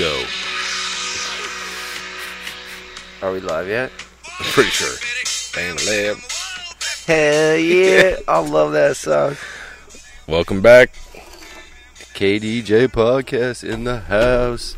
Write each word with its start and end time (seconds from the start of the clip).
go. 0.00 0.24
Are 3.20 3.30
we 3.32 3.40
live 3.40 3.68
yet? 3.68 3.92
I'm 4.24 4.46
pretty 4.46 4.70
sure. 4.70 4.96
Bam, 5.54 5.76
lab. 5.86 6.16
Hell 7.06 7.58
yeah! 7.58 8.16
I 8.26 8.38
love 8.38 8.72
that 8.72 8.96
song. 8.96 9.36
Welcome 10.26 10.62
back. 10.62 10.94
KDJ 12.14 12.88
podcast 12.88 13.62
in 13.62 13.84
the 13.84 13.98
house. 13.98 14.74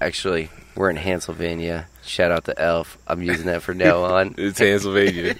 Actually, 0.00 0.50
we're 0.74 0.90
in 0.90 0.96
Hantzylvania. 0.96 1.84
Shout 2.02 2.32
out 2.32 2.44
to 2.46 2.60
Elf. 2.60 2.98
I'm 3.06 3.22
using 3.22 3.46
that 3.46 3.62
for 3.62 3.72
now 3.72 4.02
on. 4.02 4.34
It's 4.36 4.58
Hantzylvania. 4.58 5.38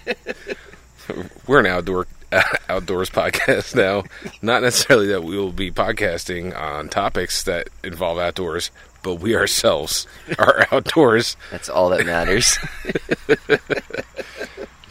We're 1.48 1.58
an 1.58 1.66
outdoor 1.66 2.06
uh, 2.30 2.42
outdoors 2.68 3.10
podcast 3.10 3.74
now. 3.74 4.04
Not 4.40 4.62
necessarily 4.62 5.08
that 5.08 5.24
we 5.24 5.36
will 5.36 5.50
be 5.50 5.72
podcasting 5.72 6.56
on 6.56 6.88
topics 6.88 7.42
that 7.42 7.68
involve 7.82 8.18
outdoors, 8.18 8.70
but 9.02 9.16
we 9.16 9.34
ourselves 9.36 10.06
are 10.38 10.66
outdoors. 10.72 11.36
That's 11.50 11.68
all 11.68 11.88
that 11.90 12.06
matters. 12.06 12.58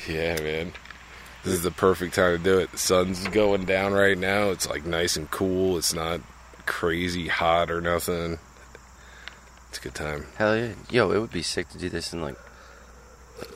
Yeah, 0.08 0.41
man. 0.41 0.73
This 1.44 1.54
is 1.54 1.62
the 1.62 1.72
perfect 1.72 2.16
time 2.16 2.36
to 2.38 2.44
do 2.44 2.58
it. 2.58 2.72
The 2.72 2.77
sun's 2.80 3.27
going 3.27 3.66
down 3.66 3.94
right 3.94 4.17
now. 4.17 4.50
It's 4.50 4.67
like 4.67 4.86
nice 4.86 5.16
and 5.16 5.30
cool. 5.30 5.77
It's 5.77 5.94
not 5.94 6.22
crazy 6.66 7.27
hot 7.27 7.70
or 7.70 7.80
nothing. 7.80 8.40
It's 9.70 9.77
a 9.77 9.81
good 9.81 9.94
time. 9.94 10.26
Hell 10.38 10.58
yeah. 10.58 10.73
Yo, 10.89 11.12
it 11.12 11.20
would 11.20 11.31
be 11.31 11.44
sick 11.44 11.70
to 11.70 11.78
do 11.78 11.89
this 11.89 12.12
in 12.12 12.22
like, 12.22 12.38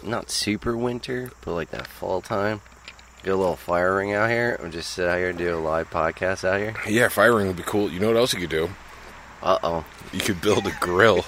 not 0.03 0.29
super 0.29 0.77
winter, 0.77 1.31
but 1.43 1.53
like 1.55 1.71
that 1.71 1.87
fall 1.87 2.21
time. 2.21 2.61
Get 3.23 3.33
a 3.33 3.37
little 3.37 3.55
fire 3.55 3.95
ring 3.95 4.13
out 4.13 4.29
here 4.29 4.59
and 4.61 4.71
just 4.71 4.91
sit 4.91 5.07
out 5.07 5.17
here 5.17 5.29
and 5.29 5.37
do 5.37 5.55
a 5.55 5.57
live 5.57 5.89
podcast 5.89 6.47
out 6.47 6.59
here. 6.59 6.75
Yeah, 6.87 7.07
fire 7.07 7.35
ring 7.35 7.47
would 7.47 7.55
be 7.57 7.63
cool. 7.63 7.89
You 7.89 7.99
know 7.99 8.07
what 8.09 8.17
else 8.17 8.33
you 8.33 8.39
could 8.39 8.49
do? 8.49 8.69
Uh 9.43 9.59
oh. 9.61 9.85
You 10.13 10.21
could 10.21 10.39
build 10.41 10.65
a 10.65 10.71
grill 10.79 11.25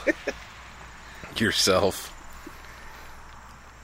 yourself. 1.37 2.11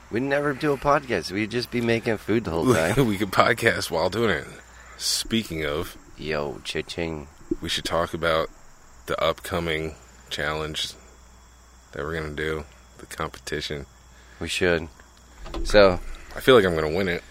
We'd 0.10 0.24
never 0.24 0.54
do 0.54 0.72
a 0.72 0.78
podcast. 0.78 1.32
We'd 1.32 1.52
just 1.52 1.70
be 1.70 1.82
making 1.82 2.18
food 2.18 2.46
the 2.46 2.52
whole 2.52 2.74
time. 2.74 3.06
we 3.08 3.18
could 3.18 3.32
podcast 3.32 3.92
while 3.92 4.10
doing 4.10 4.30
it. 4.30 4.48
Speaking 4.98 5.66
of, 5.66 5.98
Yo, 6.18 6.60
cha-ching. 6.64 7.28
we 7.62 7.68
should 7.68 7.84
talk 7.86 8.14
about 8.14 8.50
the 9.08 9.22
upcoming 9.22 9.96
challenge 10.30 10.94
that 11.92 12.04
we're 12.04 12.14
gonna 12.18 12.34
do, 12.34 12.64
the 13.00 13.06
competition. 13.08 13.86
We 14.40 14.48
should. 14.48 14.88
So, 15.66 16.00
I 16.36 16.40
feel 16.40 16.56
like 16.56 16.64
I'm 16.66 16.76
gonna 16.76 16.96
win 16.96 17.10
it. 17.10 17.24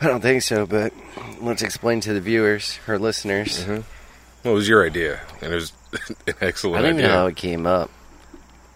I 0.00 0.06
don't 0.06 0.22
think 0.22 0.40
so, 0.42 0.64
but 0.66 0.94
let's 1.42 1.60
explain 1.62 2.00
to 2.00 2.14
the 2.14 2.20
viewers, 2.20 2.78
or 2.88 2.98
listeners. 2.98 3.62
What 4.42 4.52
was 4.52 4.66
your 4.68 4.86
idea? 4.86 5.20
And 5.42 5.52
it 5.52 5.54
was 5.54 5.72
an 5.92 6.34
excellent 6.40 6.78
I 6.78 6.88
don't 6.88 6.98
even 6.98 7.10
know 7.10 7.16
how 7.16 7.26
it 7.26 7.36
came 7.36 7.66
up, 7.66 7.90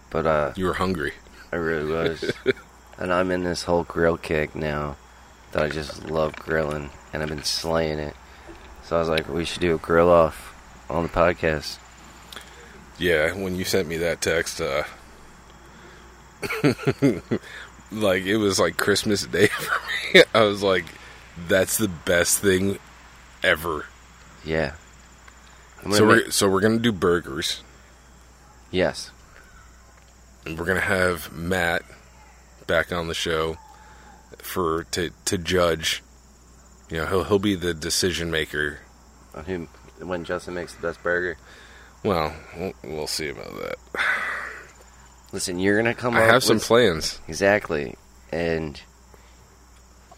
but 0.09 0.25
uh, 0.25 0.53
You 0.55 0.65
were 0.65 0.73
hungry. 0.73 1.13
I 1.51 1.57
really 1.57 1.91
was. 1.91 2.31
and 2.97 3.13
I'm 3.13 3.31
in 3.31 3.43
this 3.43 3.63
whole 3.63 3.83
grill 3.83 4.17
kick 4.17 4.55
now 4.55 4.97
that 5.51 5.63
I 5.63 5.69
just 5.69 6.05
love 6.09 6.35
grilling, 6.35 6.89
and 7.13 7.23
I've 7.23 7.29
been 7.29 7.43
slaying 7.43 7.99
it. 7.99 8.15
So 8.83 8.97
I 8.97 8.99
was 8.99 9.09
like, 9.09 9.29
we 9.29 9.45
should 9.45 9.61
do 9.61 9.75
a 9.75 9.77
grill 9.77 10.09
off 10.09 10.53
on 10.89 11.03
the 11.03 11.09
podcast. 11.09 11.77
Yeah, 12.97 13.33
when 13.33 13.55
you 13.55 13.65
sent 13.65 13.87
me 13.87 13.97
that 13.97 14.21
text, 14.21 14.61
uh, 14.61 14.83
like 17.91 18.23
it 18.23 18.37
was 18.37 18.59
like 18.59 18.77
Christmas 18.77 19.25
Day 19.25 19.47
for 19.47 19.79
me. 20.13 20.23
I 20.33 20.43
was 20.43 20.63
like, 20.63 20.85
"That's 21.47 21.77
the 21.77 21.87
best 21.87 22.39
thing 22.39 22.79
ever." 23.43 23.85
Yeah. 24.43 24.73
So 25.91 26.05
we're 26.07 26.31
so 26.31 26.49
we're 26.49 26.61
gonna 26.61 26.79
do 26.79 26.91
burgers, 26.91 27.61
yes. 28.71 29.11
and 30.45 30.57
we're 30.57 30.65
gonna 30.65 30.79
have 30.79 31.31
Matt 31.31 31.83
back 32.65 32.91
on 32.91 33.07
the 33.07 33.13
show 33.13 33.57
for 34.39 34.85
to 34.91 35.11
to 35.25 35.37
judge. 35.37 36.01
You 36.89 36.97
know, 36.97 37.05
he'll 37.05 37.23
he'll 37.25 37.39
be 37.39 37.55
the 37.55 37.73
decision 37.73 38.31
maker. 38.31 38.79
On 39.35 39.45
who, 39.45 39.67
when 40.03 40.23
Justin 40.23 40.55
makes 40.55 40.73
the 40.73 40.81
best 40.81 41.03
burger. 41.03 41.37
Well, 42.03 42.33
we'll, 42.57 42.73
we'll 42.83 43.07
see 43.07 43.29
about 43.29 43.53
that. 43.61 43.75
Listen, 45.31 45.59
you're 45.59 45.77
gonna 45.77 45.93
come 45.93 46.15
I 46.15 46.21
have 46.21 46.43
some 46.43 46.57
with- 46.57 46.65
plans. 46.65 47.19
Exactly. 47.27 47.95
And 48.31 48.81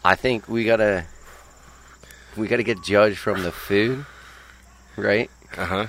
I 0.04 0.14
think 0.14 0.48
we 0.48 0.64
gotta 0.64 1.04
we 2.36 2.46
gotta 2.48 2.62
get 2.62 2.82
judged 2.82 3.18
from 3.18 3.42
the 3.42 3.52
food, 3.52 4.06
right? 4.96 5.30
Uh 5.56 5.64
huh. 5.64 5.86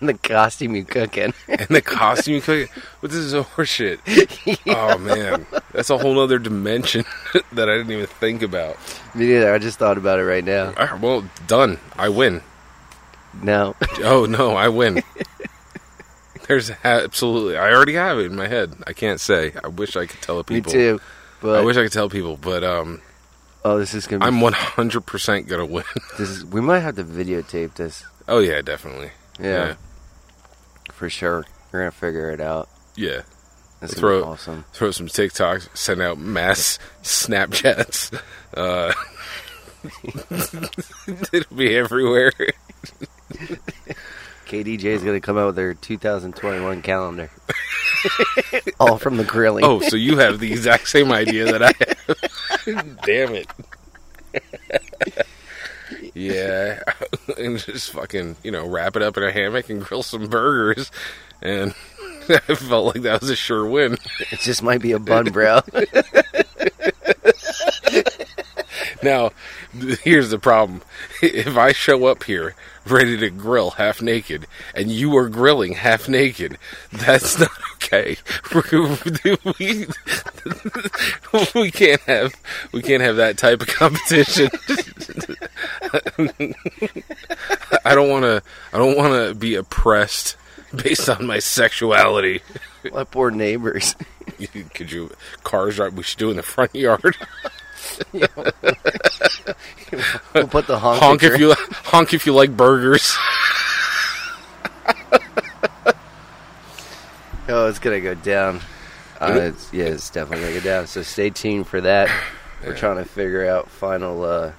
And 0.00 0.08
the 0.08 0.14
costume 0.14 0.74
you 0.74 0.84
cooking. 0.84 1.34
And 1.48 1.68
the 1.68 1.82
costume 1.82 2.34
you 2.34 2.40
cook. 2.40 2.70
What 3.00 3.10
this 3.10 3.20
is 3.20 3.34
horseshit. 3.34 3.98
Oh 4.66 4.98
man, 4.98 5.46
that's 5.72 5.90
a 5.90 5.98
whole 5.98 6.20
other 6.20 6.38
dimension 6.38 7.04
that 7.52 7.68
I 7.68 7.76
didn't 7.76 7.90
even 7.90 8.06
think 8.06 8.42
about. 8.42 8.76
Me 9.14 9.26
neither. 9.26 9.52
I 9.52 9.58
just 9.58 9.78
thought 9.78 9.98
about 9.98 10.18
it 10.20 10.24
right 10.24 10.44
now. 10.44 10.66
All 10.66 10.86
right, 10.86 11.00
well, 11.00 11.24
done. 11.46 11.78
I 11.96 12.08
win. 12.08 12.42
No. 13.42 13.74
Oh 14.02 14.26
no, 14.26 14.54
I 14.54 14.68
win. 14.68 15.02
There's 16.46 16.70
absolutely. 16.84 17.56
I 17.56 17.72
already 17.72 17.94
have 17.94 18.18
it 18.18 18.26
in 18.26 18.36
my 18.36 18.46
head. 18.46 18.74
I 18.86 18.92
can't 18.92 19.20
say. 19.20 19.52
I 19.62 19.68
wish 19.68 19.96
I 19.96 20.06
could 20.06 20.20
tell 20.22 20.42
people. 20.44 20.72
Me 20.72 20.78
too. 20.78 21.00
But 21.40 21.60
I 21.60 21.64
wish 21.64 21.76
I 21.76 21.82
could 21.82 21.92
tell 21.92 22.08
people, 22.08 22.36
but 22.36 22.62
um, 22.62 23.00
oh, 23.64 23.78
this 23.78 23.94
is 23.94 24.06
gonna 24.06 24.20
be. 24.20 24.26
I'm 24.26 24.40
100 24.40 25.00
percent 25.06 25.48
gonna 25.48 25.66
win. 25.66 25.84
this 26.18 26.28
is. 26.28 26.44
We 26.44 26.60
might 26.60 26.80
have 26.80 26.96
to 26.96 27.04
videotape 27.04 27.74
this. 27.74 28.04
Oh 28.28 28.38
yeah, 28.40 28.60
definitely. 28.62 29.10
Yeah, 29.40 29.74
for 30.92 31.08
sure. 31.10 31.44
We're 31.72 31.80
gonna 31.80 31.90
figure 31.90 32.30
it 32.30 32.40
out. 32.40 32.68
yeah. 32.96 33.22
This 33.80 33.94
is 33.94 33.98
Throw- 33.98 34.22
awesome. 34.22 34.64
Throw 34.72 34.92
some 34.92 35.08
TikToks. 35.08 35.76
Send 35.76 36.00
out 36.00 36.16
mass 36.16 36.78
Snapchats. 37.02 38.16
Uh, 38.54 38.92
it'll 41.32 41.56
be 41.56 41.74
everywhere. 41.76 42.30
KDJ 44.52 44.84
is 44.84 45.02
gonna 45.02 45.18
come 45.18 45.38
out 45.38 45.46
with 45.46 45.56
their 45.56 45.72
2021 45.72 46.82
calendar. 46.82 47.30
All 48.80 48.98
from 48.98 49.16
the 49.16 49.24
grilling. 49.24 49.64
Oh, 49.64 49.80
so 49.80 49.96
you 49.96 50.18
have 50.18 50.40
the 50.40 50.52
exact 50.52 50.88
same 50.88 51.10
idea 51.10 51.50
that 51.50 51.62
I 51.62 51.72
have. 52.66 52.98
Damn 53.06 53.34
it. 53.34 53.46
yeah. 56.14 56.82
and 57.38 57.58
just 57.60 57.92
fucking, 57.92 58.36
you 58.42 58.50
know, 58.50 58.68
wrap 58.68 58.94
it 58.94 59.00
up 59.00 59.16
in 59.16 59.22
a 59.22 59.32
hammock 59.32 59.70
and 59.70 59.82
grill 59.82 60.02
some 60.02 60.28
burgers. 60.28 60.90
And 61.40 61.74
I 62.28 62.54
felt 62.54 62.94
like 62.94 63.04
that 63.04 63.22
was 63.22 63.30
a 63.30 63.36
sure 63.36 63.64
win. 63.64 63.96
It 64.30 64.40
just 64.40 64.62
might 64.62 64.82
be 64.82 64.92
a 64.92 64.98
bun, 64.98 65.30
bro. 65.32 65.60
Now, 69.02 69.32
here's 70.02 70.30
the 70.30 70.38
problem. 70.38 70.82
If 71.20 71.56
I 71.56 71.72
show 71.72 72.06
up 72.06 72.24
here 72.24 72.54
ready 72.86 73.16
to 73.16 73.30
grill 73.30 73.70
half 73.72 74.00
naked 74.02 74.46
and 74.74 74.90
you 74.90 75.16
are 75.16 75.28
grilling 75.28 75.74
half 75.74 76.08
naked, 76.08 76.58
that's 76.92 77.38
not 77.38 77.50
okay. 77.74 78.16
we, 79.58 79.86
we 81.54 81.70
can't 81.70 82.00
have 82.02 82.34
we 82.72 82.82
can't 82.82 83.02
have 83.02 83.16
that 83.16 83.38
type 83.38 83.60
of 83.60 83.68
competition. 83.68 84.48
I 87.84 87.94
don't 87.94 88.10
want 88.10 88.24
to 88.24 88.42
I 88.72 88.78
don't 88.78 88.96
want 88.96 89.28
to 89.28 89.34
be 89.34 89.56
oppressed 89.56 90.36
based 90.74 91.08
on 91.08 91.26
my 91.26 91.38
sexuality. 91.38 92.42
My 92.92 93.04
poor 93.04 93.30
neighbors. 93.30 93.94
Could 94.74 94.92
you 94.92 95.10
cars 95.44 95.78
right 95.78 95.92
we 95.92 96.02
should 96.02 96.18
do 96.18 96.30
in 96.30 96.36
the 96.36 96.42
front 96.42 96.74
yard? 96.74 97.16
We'll 100.34 100.48
put 100.48 100.66
the 100.66 100.78
honk. 100.78 101.00
honk 101.02 101.22
if 101.22 101.38
you 101.38 101.54
honk 101.84 102.14
if 102.14 102.24
you 102.26 102.32
like 102.34 102.56
burgers. 102.56 103.16
Oh, 107.48 107.68
it's 107.68 107.78
gonna 107.80 108.00
go 108.00 108.14
down. 108.14 108.60
Uh, 109.20 109.50
it's, 109.52 109.72
yeah, 109.72 109.84
it's 109.86 110.10
definitely 110.10 110.46
gonna 110.46 110.58
go 110.60 110.64
down. 110.64 110.86
So 110.86 111.02
stay 111.02 111.30
tuned 111.30 111.66
for 111.66 111.80
that. 111.82 112.08
We're 112.64 112.72
Yeah. 112.72 112.78
trying 112.78 112.96
to 112.96 113.04
figure 113.04 113.46
out 113.46 113.68
final 113.68 114.24
uh, 114.24 114.52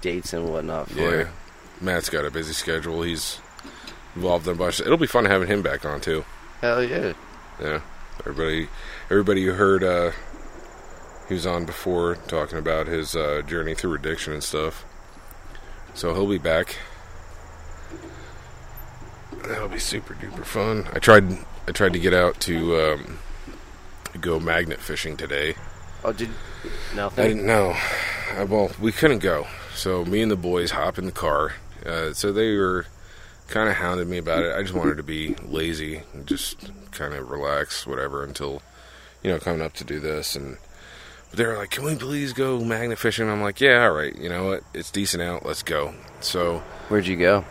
dates 0.00 0.32
and 0.32 0.48
whatnot 0.48 0.88
for 0.88 1.00
Yeah, 1.00 1.20
it. 1.22 1.26
Matt's 1.80 2.08
got 2.08 2.24
a 2.24 2.30
busy 2.30 2.52
schedule. 2.52 3.02
He's 3.02 3.38
involved 4.14 4.46
in 4.46 4.54
a 4.54 4.56
bunch. 4.56 4.80
It'll 4.80 4.96
be 4.96 5.08
fun 5.08 5.24
having 5.24 5.48
him 5.48 5.62
back 5.62 5.84
on 5.84 6.00
too. 6.00 6.24
Hell 6.60 6.82
yeah! 6.82 7.12
Yeah, 7.60 7.80
everybody, 8.20 8.68
everybody 9.10 9.44
who 9.44 9.52
heard 9.52 9.82
uh, 9.82 10.12
he 11.28 11.34
was 11.34 11.46
on 11.46 11.64
before 11.64 12.16
talking 12.26 12.58
about 12.58 12.86
his 12.86 13.14
uh, 13.16 13.42
journey 13.46 13.74
through 13.74 13.94
addiction 13.94 14.32
and 14.32 14.42
stuff. 14.42 14.84
So 15.94 16.14
he'll 16.14 16.28
be 16.28 16.38
back. 16.38 16.76
That'll 19.46 19.68
be 19.68 19.78
super 19.78 20.14
duper 20.14 20.44
fun. 20.44 20.88
I 20.92 20.98
tried. 20.98 21.24
I 21.66 21.72
tried 21.72 21.92
to 21.92 21.98
get 21.98 22.14
out 22.14 22.40
to 22.40 22.76
um, 22.80 23.18
go 24.20 24.40
magnet 24.40 24.80
fishing 24.80 25.16
today. 25.16 25.54
Oh, 26.04 26.12
did 26.12 26.30
I 26.96 27.08
didn't 27.08 27.46
know. 27.46 27.76
Uh, 28.36 28.46
well, 28.46 28.70
we 28.80 28.92
couldn't 28.92 29.20
go, 29.20 29.46
so 29.74 30.04
me 30.04 30.22
and 30.22 30.30
the 30.30 30.36
boys 30.36 30.72
hop 30.72 30.98
in 30.98 31.06
the 31.06 31.12
car. 31.12 31.54
Uh, 31.84 32.12
so 32.12 32.32
they 32.32 32.56
were 32.56 32.86
kind 33.48 33.68
of 33.68 33.76
hounded 33.76 34.08
me 34.08 34.18
about 34.18 34.42
it. 34.44 34.54
I 34.54 34.62
just 34.62 34.74
wanted 34.74 34.96
to 34.96 35.02
be 35.02 35.34
lazy 35.42 36.02
and 36.14 36.26
just 36.26 36.70
kind 36.90 37.14
of 37.14 37.30
relax, 37.30 37.86
whatever, 37.86 38.24
until 38.24 38.62
you 39.22 39.30
know 39.30 39.38
coming 39.38 39.62
up 39.62 39.74
to 39.74 39.84
do 39.84 40.00
this. 40.00 40.34
And 40.34 40.56
but 41.32 41.38
they 41.38 41.46
were 41.46 41.56
like, 41.56 41.70
"Can 41.70 41.84
we 41.84 41.96
please 41.96 42.32
go 42.32 42.60
magnet 42.60 42.98
fishing?" 42.98 43.28
I'm 43.28 43.42
like, 43.42 43.60
"Yeah, 43.60 43.84
all 43.84 43.92
right. 43.92 44.14
You 44.14 44.28
know 44.28 44.46
what? 44.46 44.64
It's 44.72 44.90
decent 44.90 45.22
out. 45.22 45.44
Let's 45.44 45.62
go." 45.62 45.94
So 46.20 46.58
Where'd 46.88 47.06
you 47.06 47.16
go? 47.16 47.44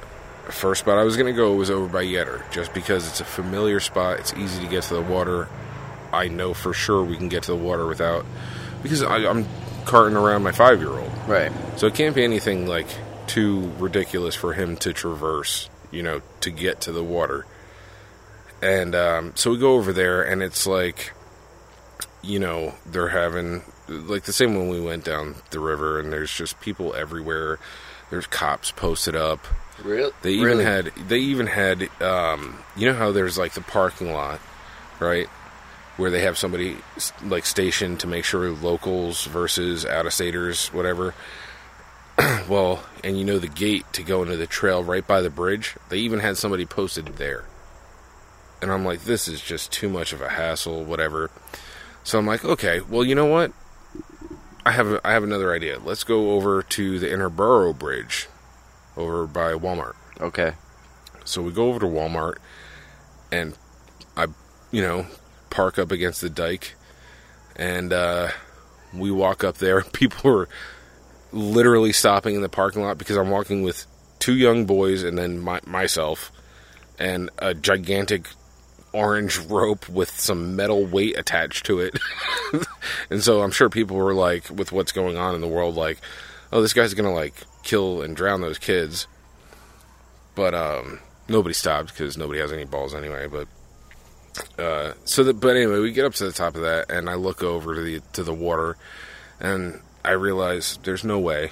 first 0.50 0.82
spot 0.82 0.98
I 0.98 1.04
was 1.04 1.18
gonna 1.18 1.34
go 1.34 1.54
was 1.56 1.70
over 1.70 1.88
by 1.88 2.04
Yetter, 2.04 2.50
just 2.52 2.74
because 2.74 3.08
it's 3.08 3.22
a 3.22 3.26
familiar 3.26 3.80
spot. 3.80 4.20
It's 4.20 4.34
easy 4.34 4.62
to 4.62 4.68
get 4.68 4.84
to 4.84 4.94
the 4.94 5.02
water. 5.02 5.48
I 6.14 6.28
know 6.28 6.54
for 6.54 6.74
sure 6.74 7.04
we 7.04 7.18
can 7.18 7.30
get 7.30 7.44
to 7.44 7.52
the 7.52 7.58
water 7.58 7.88
without 7.88 8.26
because 8.84 9.02
I, 9.02 9.18
I'm 9.18 9.48
carting 9.86 10.18
around 10.18 10.44
my 10.44 10.52
five 10.52 10.80
year 10.80 10.92
old. 10.92 11.12
Right. 11.28 11.52
So 11.78 11.88
it 11.88 11.96
can't 11.96 12.16
be 12.16 12.24
anything 12.24 12.68
like 12.68 12.88
too 13.28 13.72
ridiculous 13.80 14.36
for 14.36 14.54
him 14.54 14.76
to 14.78 14.94
traverse, 14.94 15.70
you 15.90 16.04
know, 16.04 16.22
to 16.42 16.52
get 16.52 16.82
to 16.82 16.92
the 16.92 17.04
water. 17.04 17.46
And 18.62 18.94
um, 18.94 19.34
so 19.36 19.52
we 19.52 19.58
go 19.58 19.74
over 19.74 19.92
there, 19.94 20.22
and 20.22 20.44
it's 20.44 20.68
like, 20.68 21.14
you 22.22 22.40
know, 22.40 22.76
they're 22.86 23.08
having 23.08 23.64
like 23.92 24.24
the 24.24 24.34
same 24.34 24.56
when 24.56 24.70
we 24.70 24.80
went 24.80 25.04
down 25.04 25.36
the 25.52 25.60
river, 25.60 26.00
and 26.00 26.12
there's 26.12 26.34
just 26.34 26.60
people 26.62 26.94
everywhere. 26.96 27.60
There's 28.10 28.28
cops 28.28 28.72
posted 28.72 29.16
up. 29.16 29.46
Really? 29.84 30.12
They 30.22 30.34
even 30.34 30.60
had 30.60 30.92
they 31.08 31.20
even 31.20 31.48
had 31.48 31.90
um, 32.02 32.60
you 32.76 32.88
know 32.88 32.94
how 32.94 33.12
there's 33.12 33.38
like 33.38 33.54
the 33.54 33.62
parking 33.62 34.12
lot, 34.12 34.40
right? 35.00 35.28
Where 35.98 36.12
they 36.12 36.22
have 36.22 36.38
somebody 36.38 36.78
like 37.24 37.46
stationed 37.46 38.00
to 38.02 38.08
make 38.08 38.26
sure 38.26 38.50
locals 38.50 39.26
versus 39.26 39.86
out 39.86 40.06
of 40.06 40.14
staters, 40.14 40.68
whatever. 40.70 41.14
well, 42.50 42.84
and 43.04 43.18
you 43.18 43.24
know 43.24 43.40
the 43.40 43.48
gate 43.48 43.86
to 43.94 44.04
go 44.04 44.22
into 44.22 44.38
the 44.38 44.48
trail 44.48 44.84
right 44.84 45.06
by 45.06 45.22
the 45.22 45.30
bridge. 45.30 45.76
They 45.90 45.98
even 46.00 46.20
had 46.20 46.38
somebody 46.38 46.66
posted 46.66 47.06
there, 47.18 47.46
and 48.62 48.72
I'm 48.72 48.86
like, 48.86 49.04
this 49.04 49.28
is 49.28 49.42
just 49.42 49.72
too 49.72 49.90
much 49.90 50.14
of 50.14 50.22
a 50.22 50.30
hassle, 50.30 50.84
whatever. 50.84 51.32
So 52.04 52.18
I'm 52.18 52.26
like, 52.26 52.44
okay, 52.44 52.82
well, 52.82 53.04
you 53.04 53.16
know 53.16 53.28
what? 53.28 53.52
I 54.66 54.72
have 54.72 54.88
a, 54.88 55.02
I 55.04 55.14
have 55.14 55.24
another 55.24 55.54
idea. 55.54 55.80
Let's 55.80 56.04
go 56.04 56.32
over 56.32 56.62
to 56.62 57.00
the 57.00 57.08
Interborough 57.08 57.78
Bridge, 57.78 58.28
over 58.96 59.26
by 59.26 59.54
Walmart. 59.54 59.96
Okay. 60.20 60.54
So 61.26 61.42
we 61.42 61.52
go 61.52 61.68
over 61.68 61.80
to 61.80 61.86
Walmart 61.86 62.36
and 63.32 63.58
I, 64.16 64.28
you 64.72 64.82
know, 64.82 65.08
park 65.50 65.80
up 65.80 65.92
against 65.92 66.22
the 66.22 66.30
dike 66.30 66.76
and 67.56 67.92
uh, 67.92 68.30
we 68.94 69.12
walk 69.12 69.44
up 69.44 69.58
there. 69.58 69.82
People 69.94 70.32
are 70.32 70.50
literally 71.32 71.94
stopping 71.94 72.36
in 72.36 72.42
the 72.42 72.50
parking 72.50 72.84
lot 72.84 72.98
because 72.98 73.18
I'm 73.18 73.30
walking 73.30 73.64
with 73.64 73.86
two 74.20 74.36
young 74.36 74.66
boys 74.66 75.04
and 75.04 75.18
then 75.18 75.40
my, 75.40 75.60
myself 75.66 76.32
and 77.00 77.30
a 77.40 77.54
gigantic 77.54 78.28
orange 78.94 79.38
rope 79.38 79.88
with 79.90 80.12
some 80.12 80.56
metal 80.56 80.86
weight 80.86 81.18
attached 81.18 81.66
to 81.66 81.80
it. 81.80 81.98
and 83.10 83.24
so 83.24 83.42
I'm 83.42 83.52
sure 83.52 83.70
people 83.70 83.98
were 83.98 84.14
like, 84.14 84.50
with 84.50 84.72
what's 84.72 84.92
going 84.92 85.18
on 85.18 85.36
in 85.36 85.42
the 85.42 85.48
world, 85.48 85.76
like, 85.76 86.00
oh, 86.52 86.62
this 86.62 86.74
guy's 86.74 86.94
to 86.94 87.10
like 87.10 87.36
kill 87.64 88.02
and 88.02 88.16
drown 88.16 88.42
those 88.42 88.58
kids 88.58 89.08
but 90.36 90.54
um, 90.54 91.00
nobody 91.28 91.54
stopped 91.54 91.90
because 91.90 92.18
nobody 92.18 92.40
has 92.40 92.52
any 92.52 92.66
balls 92.66 92.94
anyway. 92.94 93.28
But 93.28 93.48
uh, 94.62 94.94
so 95.06 95.24
that, 95.24 95.40
but 95.40 95.56
anyway, 95.56 95.80
we 95.80 95.92
get 95.92 96.06
up 96.06 96.14
to 96.16 96.26
the 96.26 96.32
top 96.32 96.56
of 96.56 96.62
that, 96.62 96.92
and 96.92 97.10
I 97.10 97.16
look 97.16 97.44
over 97.44 97.76
to 97.76 97.82
the 97.82 98.02
to 98.14 98.24
the 98.24 98.34
water, 98.34 98.78
and 99.40 99.82
I 100.04 100.12
realize 100.12 100.80
there's 100.84 101.04
no 101.04 101.20
way, 101.20 101.52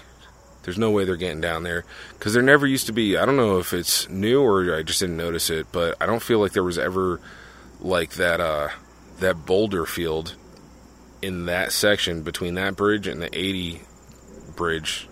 there's 0.63 0.77
no 0.77 0.91
way 0.91 1.05
they're 1.05 1.15
getting 1.15 1.41
down 1.41 1.63
there 1.63 1.85
because 2.17 2.33
there 2.33 2.43
never 2.43 2.67
used 2.67 2.87
to 2.87 2.93
be. 2.93 3.17
I 3.17 3.25
don't 3.25 3.37
know 3.37 3.59
if 3.59 3.73
it's 3.73 4.09
new 4.09 4.41
or 4.41 4.75
I 4.75 4.83
just 4.83 4.99
didn't 4.99 5.17
notice 5.17 5.49
it, 5.49 5.67
but 5.71 5.95
I 6.01 6.05
don't 6.05 6.21
feel 6.21 6.39
like 6.39 6.51
there 6.51 6.63
was 6.63 6.77
ever 6.77 7.19
like 7.79 8.11
that 8.13 8.41
uh, 8.41 8.69
that 9.19 9.45
boulder 9.45 9.85
field 9.85 10.35
in 11.21 11.45
that 11.45 11.71
section 11.71 12.23
between 12.23 12.55
that 12.55 12.75
bridge 12.75 13.07
and 13.07 13.21
the 13.21 13.29
80 13.37 13.81
bridge. 14.55 15.07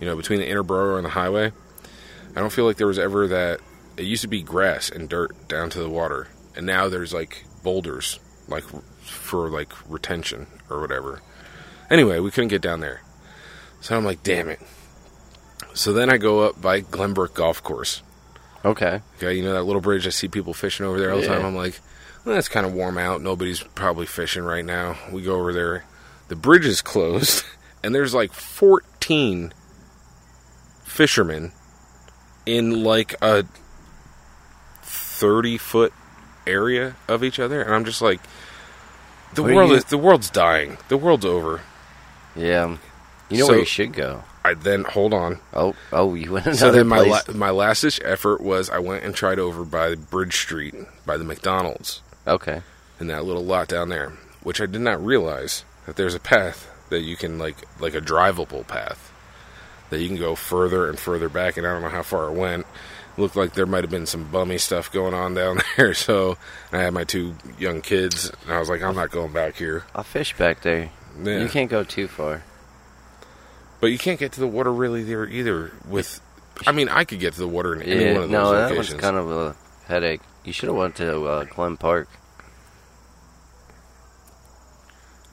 You 0.00 0.06
know, 0.06 0.16
between 0.16 0.40
the 0.40 0.46
Interborough 0.46 0.96
and 0.96 1.04
the 1.04 1.10
highway. 1.10 1.52
I 2.36 2.40
don't 2.40 2.52
feel 2.52 2.64
like 2.64 2.76
there 2.76 2.86
was 2.86 2.98
ever 2.98 3.28
that. 3.28 3.60
It 3.96 4.06
used 4.06 4.22
to 4.22 4.28
be 4.28 4.42
grass 4.42 4.90
and 4.90 5.08
dirt 5.08 5.46
down 5.46 5.70
to 5.70 5.78
the 5.78 5.88
water, 5.88 6.26
and 6.56 6.66
now 6.66 6.88
there's 6.88 7.14
like 7.14 7.44
boulders, 7.62 8.18
like 8.48 8.64
for 9.02 9.48
like 9.48 9.72
retention 9.88 10.48
or 10.68 10.80
whatever. 10.80 11.22
Anyway, 11.88 12.18
we 12.18 12.32
couldn't 12.32 12.48
get 12.48 12.60
down 12.60 12.80
there, 12.80 13.02
so 13.84 13.94
I'm 13.96 14.04
like, 14.04 14.22
damn 14.22 14.48
it. 14.48 14.60
So 15.74 15.92
then 15.92 16.08
I 16.08 16.16
go 16.16 16.40
up 16.40 16.60
by 16.60 16.80
Glenbrook 16.80 17.34
Golf 17.34 17.62
Course. 17.62 18.02
Okay. 18.64 19.02
Okay, 19.18 19.34
you 19.34 19.42
know 19.42 19.52
that 19.52 19.64
little 19.64 19.82
bridge 19.82 20.06
I 20.06 20.10
see 20.10 20.26
people 20.28 20.54
fishing 20.54 20.86
over 20.86 20.98
there 20.98 21.10
all 21.10 21.18
the 21.18 21.24
Yeah. 21.26 21.34
time. 21.36 21.44
I'm 21.44 21.54
like, 21.56 21.80
well, 22.24 22.38
it's 22.38 22.48
kind 22.48 22.64
of 22.64 22.72
warm 22.72 22.96
out. 22.96 23.20
Nobody's 23.20 23.60
probably 23.62 24.06
fishing 24.06 24.42
right 24.44 24.64
now. 24.64 24.96
We 25.12 25.20
go 25.22 25.34
over 25.38 25.52
there. 25.52 25.84
The 26.28 26.36
bridge 26.36 26.64
is 26.64 26.80
closed, 26.80 27.44
and 27.84 27.94
there's 27.94 28.14
like 28.14 28.32
14 28.32 29.52
fishermen 30.84 31.52
in 32.46 32.82
like 32.84 33.14
a 33.20 33.44
30 34.82 35.58
foot 35.58 35.92
area 36.46 36.96
of 37.08 37.22
each 37.24 37.38
other, 37.38 37.60
and 37.62 37.74
I'm 37.74 37.84
just 37.84 38.00
like, 38.02 38.20
the 39.34 39.42
What 39.42 39.54
world 39.54 39.70
you- 39.70 39.76
is 39.76 39.84
the 39.86 39.98
world's 39.98 40.30
dying. 40.30 40.78
The 40.88 40.96
world's 40.96 41.26
over. 41.26 41.60
Yeah. 42.36 42.76
You 43.34 43.40
know 43.40 43.46
So- 43.46 43.52
where 43.52 43.58
you 43.60 43.64
should 43.66 43.92
go. 43.92 44.24
I 44.46 44.52
then 44.54 44.84
hold 44.84 45.14
on. 45.14 45.40
Oh, 45.54 45.74
oh, 45.92 46.14
you 46.14 46.32
went 46.32 46.44
another 46.44 46.58
So 46.58 46.70
then 46.70 46.86
my 46.86 47.00
la- 47.00 47.22
my 47.34 47.50
last 47.50 47.80
ditch 47.80 47.98
effort 48.04 48.42
was 48.42 48.68
I 48.68 48.78
went 48.78 49.02
and 49.04 49.14
tried 49.14 49.38
over 49.38 49.64
by 49.64 49.94
Bridge 49.94 50.36
Street 50.36 50.74
by 51.06 51.16
the 51.16 51.24
McDonald's. 51.24 52.02
okay. 52.26 52.62
in 53.00 53.06
that 53.08 53.24
little 53.24 53.44
lot 53.44 53.66
down 53.68 53.88
there, 53.88 54.12
which 54.42 54.60
I 54.60 54.66
did 54.66 54.80
not 54.82 55.04
realize 55.04 55.64
that 55.86 55.96
there's 55.96 56.14
a 56.14 56.20
path 56.20 56.70
that 56.90 57.00
you 57.00 57.16
can 57.16 57.38
like 57.38 57.56
like 57.80 57.94
a 57.94 58.00
drivable 58.00 58.66
path 58.66 59.10
that 59.90 60.00
you 60.00 60.08
can 60.08 60.16
go 60.16 60.34
further 60.34 60.88
and 60.88 60.98
further 60.98 61.28
back, 61.28 61.56
and 61.56 61.66
I 61.66 61.72
don't 61.72 61.82
know 61.82 61.88
how 61.88 62.02
far 62.02 62.28
it 62.28 62.32
went. 62.34 62.66
It 63.16 63.20
looked 63.20 63.36
like 63.36 63.54
there 63.54 63.66
might 63.66 63.82
have 63.84 63.90
been 63.90 64.06
some 64.06 64.24
bummy 64.30 64.58
stuff 64.58 64.92
going 64.92 65.14
on 65.14 65.34
down 65.34 65.60
there. 65.76 65.94
So 65.94 66.36
I 66.72 66.78
had 66.78 66.92
my 66.94 67.04
two 67.04 67.34
young 67.58 67.80
kids, 67.80 68.30
and 68.44 68.52
I 68.52 68.58
was 68.58 68.68
like, 68.68 68.82
I'm 68.82 68.94
not 68.96 69.10
going 69.10 69.32
back 69.32 69.56
here. 69.56 69.84
I'll 69.94 70.02
fish 70.04 70.36
back 70.36 70.60
there. 70.62 70.90
Yeah. 71.22 71.38
You 71.40 71.48
can't 71.48 71.70
go 71.70 71.82
too 71.84 72.08
far. 72.08 72.42
But 73.84 73.92
you 73.92 73.98
can't 73.98 74.18
get 74.18 74.32
to 74.32 74.40
the 74.40 74.46
water 74.46 74.72
really 74.72 75.02
there 75.02 75.28
either. 75.28 75.70
With, 75.86 76.18
I 76.66 76.72
mean, 76.72 76.88
I 76.88 77.04
could 77.04 77.20
get 77.20 77.34
to 77.34 77.38
the 77.40 77.46
water 77.46 77.74
in 77.74 77.82
any 77.82 78.14
one 78.14 78.22
of 78.22 78.30
those 78.30 78.30
No, 78.30 78.52
that 78.52 78.74
was 78.74 78.94
kind 78.94 79.14
of 79.14 79.30
a 79.30 79.54
headache. 79.84 80.22
You 80.42 80.54
should 80.54 80.70
have 80.70 80.76
went 80.76 80.96
to 80.96 81.24
uh, 81.26 81.44
Glen 81.44 81.76
Park. 81.76 82.08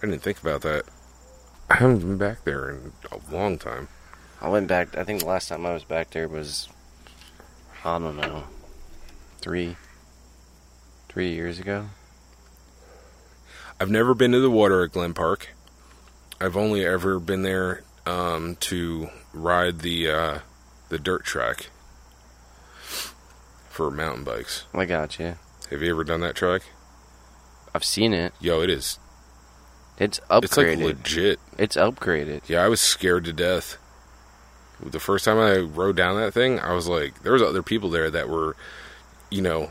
I 0.03 0.07
didn't 0.07 0.21
think 0.21 0.41
about 0.41 0.63
that. 0.63 0.83
I 1.69 1.75
haven't 1.75 1.99
been 1.99 2.17
back 2.17 2.43
there 2.43 2.71
in 2.71 2.91
a 3.09 3.33
long 3.33 3.57
time. 3.57 3.87
I 4.41 4.49
went 4.49 4.67
back. 4.67 4.97
I 4.97 5.05
think 5.05 5.21
the 5.21 5.27
last 5.27 5.47
time 5.47 5.65
I 5.65 5.71
was 5.73 5.85
back 5.85 6.09
there 6.09 6.27
was, 6.27 6.67
I 7.85 7.99
don't 7.99 8.17
know, 8.17 8.43
three, 9.39 9.77
three 11.07 11.31
years 11.31 11.57
ago. 11.57 11.85
I've 13.79 13.89
never 13.89 14.13
been 14.13 14.33
to 14.33 14.41
the 14.41 14.51
water 14.51 14.83
at 14.83 14.91
Glen 14.91 15.13
Park. 15.13 15.55
I've 16.41 16.57
only 16.57 16.85
ever 16.85 17.17
been 17.17 17.43
there 17.43 17.83
um, 18.05 18.57
to 18.61 19.09
ride 19.33 19.79
the 19.79 20.09
uh, 20.09 20.39
the 20.89 20.99
dirt 20.99 21.23
track 21.23 21.69
for 23.69 23.89
mountain 23.89 24.23
bikes. 24.23 24.65
I 24.73 24.85
got 24.85 25.19
you. 25.19 25.35
Have 25.69 25.81
you 25.81 25.91
ever 25.91 26.03
done 26.03 26.21
that 26.21 26.35
track? 26.35 26.63
I've 27.73 27.85
seen 27.85 28.13
it. 28.13 28.33
Yo, 28.41 28.61
it 28.61 28.69
is. 28.69 28.99
It's 29.97 30.19
upgraded. 30.29 30.43
It's 30.43 30.57
like 30.57 30.77
legit. 30.77 31.39
It's 31.57 31.75
upgraded. 31.77 32.49
Yeah, 32.49 32.63
I 32.63 32.67
was 32.67 32.81
scared 32.81 33.25
to 33.25 33.33
death. 33.33 33.77
The 34.83 34.99
first 34.99 35.25
time 35.25 35.37
I 35.37 35.57
rode 35.57 35.95
down 35.95 36.17
that 36.17 36.33
thing, 36.33 36.59
I 36.59 36.73
was 36.73 36.87
like, 36.87 37.21
there 37.21 37.33
was 37.33 37.41
other 37.43 37.61
people 37.61 37.89
there 37.89 38.09
that 38.09 38.27
were, 38.27 38.55
you 39.29 39.41
know, 39.41 39.69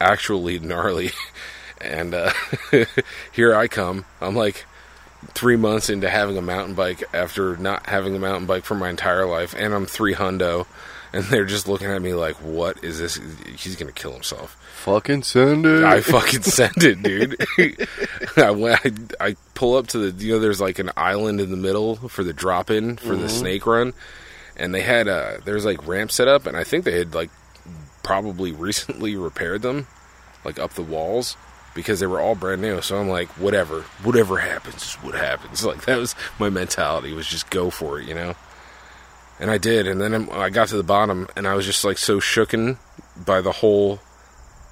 actually 0.00 0.58
gnarly. 0.60 1.12
and 1.80 2.14
uh, 2.14 2.32
here 3.32 3.54
I 3.54 3.68
come. 3.68 4.04
I'm 4.20 4.36
like 4.36 4.66
three 5.28 5.56
months 5.56 5.90
into 5.90 6.08
having 6.08 6.36
a 6.36 6.42
mountain 6.42 6.74
bike 6.74 7.02
after 7.12 7.56
not 7.56 7.86
having 7.86 8.16
a 8.16 8.18
mountain 8.18 8.46
bike 8.46 8.64
for 8.64 8.74
my 8.74 8.88
entire 8.88 9.26
life, 9.26 9.54
and 9.56 9.74
I'm 9.74 9.86
three 9.86 10.14
hundo, 10.14 10.66
and 11.12 11.24
they're 11.24 11.44
just 11.44 11.68
looking 11.68 11.88
at 11.88 12.00
me 12.00 12.14
like, 12.14 12.36
"What 12.36 12.82
is 12.82 12.98
this? 12.98 13.20
He's 13.56 13.76
gonna 13.76 13.92
kill 13.92 14.12
himself." 14.12 14.56
Fucking 14.76 15.22
send 15.24 15.66
it. 15.66 15.84
I 15.84 16.00
fucking 16.00 16.42
sent 16.42 16.82
it, 16.82 17.02
dude. 17.02 17.36
I 18.36 18.50
went. 18.50 19.14
I, 19.20 19.26
I 19.26 19.36
pull 19.54 19.76
up 19.76 19.88
to 19.88 20.10
the. 20.10 20.24
You 20.24 20.34
know, 20.34 20.40
there's 20.40 20.60
like 20.60 20.78
an 20.78 20.90
island 20.96 21.40
in 21.40 21.50
the 21.50 21.56
middle 21.56 21.96
for 21.96 22.24
the 22.24 22.32
drop 22.32 22.70
in 22.70 22.96
for 22.96 23.14
the 23.14 23.28
snake 23.28 23.66
run, 23.66 23.92
and 24.56 24.74
they 24.74 24.82
had 24.82 25.06
uh 25.08 25.38
there's 25.44 25.64
like 25.64 25.86
ramp 25.86 26.10
set 26.10 26.28
up, 26.28 26.46
and 26.46 26.56
I 26.56 26.64
think 26.64 26.84
they 26.84 26.98
had 26.98 27.14
like 27.14 27.30
probably 28.02 28.52
recently 28.68 29.16
repaired 29.16 29.62
them, 29.62 29.86
like 30.44 30.58
up 30.58 30.72
the 30.72 30.82
walls 30.82 31.36
because 31.74 32.00
they 32.00 32.06
were 32.06 32.20
all 32.20 32.34
brand 32.34 32.62
new. 32.62 32.80
So 32.80 32.98
I'm 32.98 33.08
like, 33.08 33.28
whatever, 33.38 33.82
whatever 34.02 34.38
happens 34.38 34.82
is 34.82 34.94
what 34.96 35.14
happens. 35.14 35.64
Like 35.70 35.84
that 35.86 35.98
was 35.98 36.14
my 36.38 36.50
mentality 36.50 37.12
was 37.12 37.26
just 37.26 37.50
go 37.50 37.70
for 37.70 38.00
it, 38.00 38.08
you 38.08 38.14
know. 38.14 38.34
And 39.38 39.50
I 39.50 39.56
did, 39.56 39.86
and 39.86 40.00
then 40.00 40.28
I 40.30 40.50
got 40.50 40.68
to 40.68 40.76
the 40.76 40.82
bottom, 40.82 41.28
and 41.34 41.46
I 41.46 41.54
was 41.54 41.64
just 41.64 41.84
like 41.84 41.96
so 41.96 42.18
shooken 42.18 42.76
by 43.16 43.40
the 43.40 43.52
whole 43.52 44.00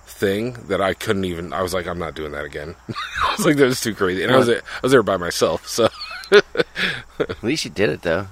thing 0.04 0.54
that 0.68 0.80
I 0.80 0.92
couldn't 0.94 1.24
even. 1.24 1.52
I 1.52 1.62
was 1.62 1.72
like, 1.72 1.86
I'm 1.86 1.98
not 1.98 2.14
doing 2.14 2.32
that 2.32 2.44
again. 2.44 2.74
I 2.88 3.34
was 3.36 3.46
like, 3.46 3.56
that 3.56 3.64
was 3.64 3.80
too 3.80 3.94
crazy, 3.94 4.22
and 4.22 4.32
I 4.32 4.36
was 4.36 4.48
I 4.50 4.60
was 4.82 4.92
there 4.92 5.02
by 5.02 5.16
myself. 5.16 5.66
So, 5.66 5.88
At 6.32 7.42
least 7.42 7.64
you 7.64 7.70
did 7.70 7.88
it 7.90 8.02
though. 8.02 8.26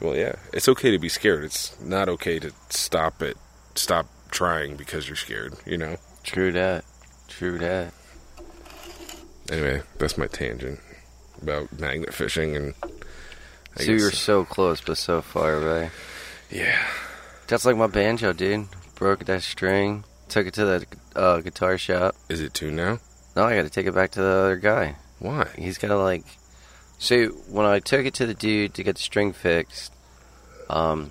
well, 0.00 0.16
yeah, 0.16 0.34
it's 0.52 0.68
okay 0.68 0.90
to 0.90 0.98
be 0.98 1.08
scared. 1.08 1.44
It's 1.44 1.80
not 1.80 2.08
okay 2.08 2.38
to 2.40 2.52
stop 2.68 3.22
it, 3.22 3.36
stop 3.74 4.06
trying 4.30 4.76
because 4.76 5.08
you're 5.08 5.16
scared. 5.16 5.54
You 5.64 5.78
know. 5.78 5.96
True 6.24 6.52
that. 6.52 6.84
True 7.38 7.58
that. 7.58 7.92
Anyway, 9.50 9.82
that's 9.98 10.16
my 10.16 10.26
tangent 10.26 10.80
about 11.42 11.78
magnet 11.78 12.14
fishing 12.14 12.56
and. 12.56 12.74
I 13.76 13.82
so 13.82 13.92
you 13.92 14.04
were 14.04 14.10
guess- 14.10 14.18
so 14.20 14.44
close, 14.44 14.80
but 14.80 14.96
so 14.96 15.20
far 15.20 15.54
away. 15.54 15.90
yeah. 16.50 16.80
That's 17.48 17.64
like 17.66 17.76
my 17.76 17.88
banjo, 17.88 18.32
dude. 18.32 18.68
Broke 18.94 19.24
that 19.26 19.42
string. 19.42 20.04
Took 20.28 20.46
it 20.46 20.54
to 20.54 20.64
the 20.64 20.86
uh, 21.14 21.40
guitar 21.40 21.76
shop. 21.76 22.14
Is 22.30 22.40
it 22.40 22.54
tuned 22.54 22.76
now? 22.76 23.00
No, 23.36 23.44
I 23.44 23.56
got 23.56 23.62
to 23.64 23.70
take 23.70 23.86
it 23.86 23.94
back 23.94 24.12
to 24.12 24.20
the 24.20 24.26
other 24.28 24.56
guy. 24.56 24.96
Why? 25.18 25.48
He's 25.58 25.76
got 25.76 25.88
to 25.88 25.98
like. 25.98 26.24
So 26.98 27.26
when 27.50 27.66
I 27.66 27.80
took 27.80 28.06
it 28.06 28.14
to 28.14 28.26
the 28.26 28.32
dude 28.34 28.72
to 28.74 28.82
get 28.82 28.96
the 28.96 29.02
string 29.02 29.32
fixed, 29.34 29.92
um, 30.70 31.10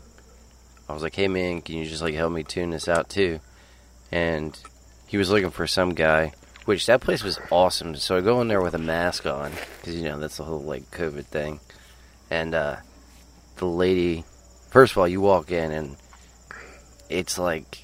I 0.89 0.93
was 0.93 1.03
like, 1.03 1.15
"Hey 1.15 1.27
man, 1.27 1.61
can 1.61 1.75
you 1.75 1.85
just 1.85 2.01
like 2.01 2.15
help 2.15 2.31
me 2.31 2.43
tune 2.43 2.71
this 2.71 2.87
out 2.87 3.09
too?" 3.09 3.39
And 4.11 4.57
he 5.13 5.17
was 5.17 5.29
looking 5.29 5.51
for 5.51 5.67
some 5.67 5.93
guy, 5.93 6.33
which 6.65 6.87
that 6.87 6.99
place 6.99 7.23
was 7.23 7.39
awesome. 7.51 7.95
So 7.97 8.17
I 8.17 8.21
go 8.21 8.41
in 8.41 8.47
there 8.47 8.63
with 8.63 8.73
a 8.73 8.79
mask 8.79 9.27
on 9.27 9.51
because 9.77 9.95
you 9.95 10.09
know 10.09 10.17
that's 10.17 10.37
the 10.37 10.43
whole 10.43 10.63
like 10.63 10.89
COVID 10.89 11.25
thing, 11.25 11.59
and 12.31 12.55
uh, 12.55 12.77
the 13.57 13.67
lady. 13.67 14.23
First 14.71 14.93
of 14.93 14.97
all, 14.97 15.07
you 15.07 15.21
walk 15.21 15.51
in 15.51 15.71
and 15.71 15.97
it's 17.11 17.37
like 17.37 17.83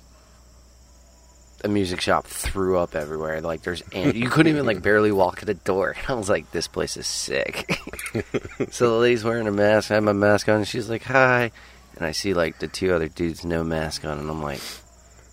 a 1.64 1.68
music 1.68 2.02
shop 2.02 2.26
threw 2.26 2.80
up 2.80 2.96
everywhere. 2.96 3.42
Like 3.42 3.62
there's, 3.62 3.84
and 3.94 4.16
you 4.16 4.28
couldn't 4.28 4.52
even 4.52 4.66
like 4.66 4.82
barely 4.82 5.12
walk 5.12 5.42
to 5.42 5.46
the 5.46 5.54
door. 5.54 5.96
I 6.08 6.16
was 6.16 6.30
like, 6.30 6.50
this 6.50 6.68
place 6.68 6.98
is 6.98 7.06
sick. 7.06 7.72
so 8.72 8.90
the 8.90 8.98
lady's 8.98 9.24
wearing 9.24 9.46
a 9.46 9.52
mask. 9.52 9.92
I 9.92 9.94
have 9.94 10.04
my 10.04 10.14
mask 10.14 10.50
on. 10.50 10.56
And 10.56 10.68
she's 10.68 10.90
like, 10.90 11.04
hi, 11.04 11.52
and 11.96 12.08
I 12.08 12.12
see 12.12 12.34
like 12.34 12.58
the 12.58 12.68
two 12.68 12.92
other 12.92 13.08
dudes 13.08 13.46
no 13.46 13.64
mask 13.64 14.04
on, 14.04 14.18
and 14.18 14.32
I'm 14.32 14.42
like, 14.42 14.62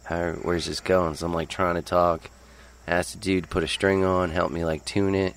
how? 0.06 0.32
Where's 0.32 0.66
this 0.66 0.80
going? 0.80 1.14
So 1.14 1.26
I'm 1.26 1.34
like 1.34 1.48
trying 1.48 1.75
to 1.75 1.82
talk. 1.82 2.30
I 2.86 2.92
asked 2.92 3.14
the 3.14 3.18
dude 3.18 3.44
to 3.44 3.50
put 3.50 3.64
a 3.64 3.68
string 3.68 4.04
on, 4.04 4.30
help 4.30 4.52
me 4.52 4.64
like 4.64 4.84
tune 4.84 5.14
it, 5.14 5.34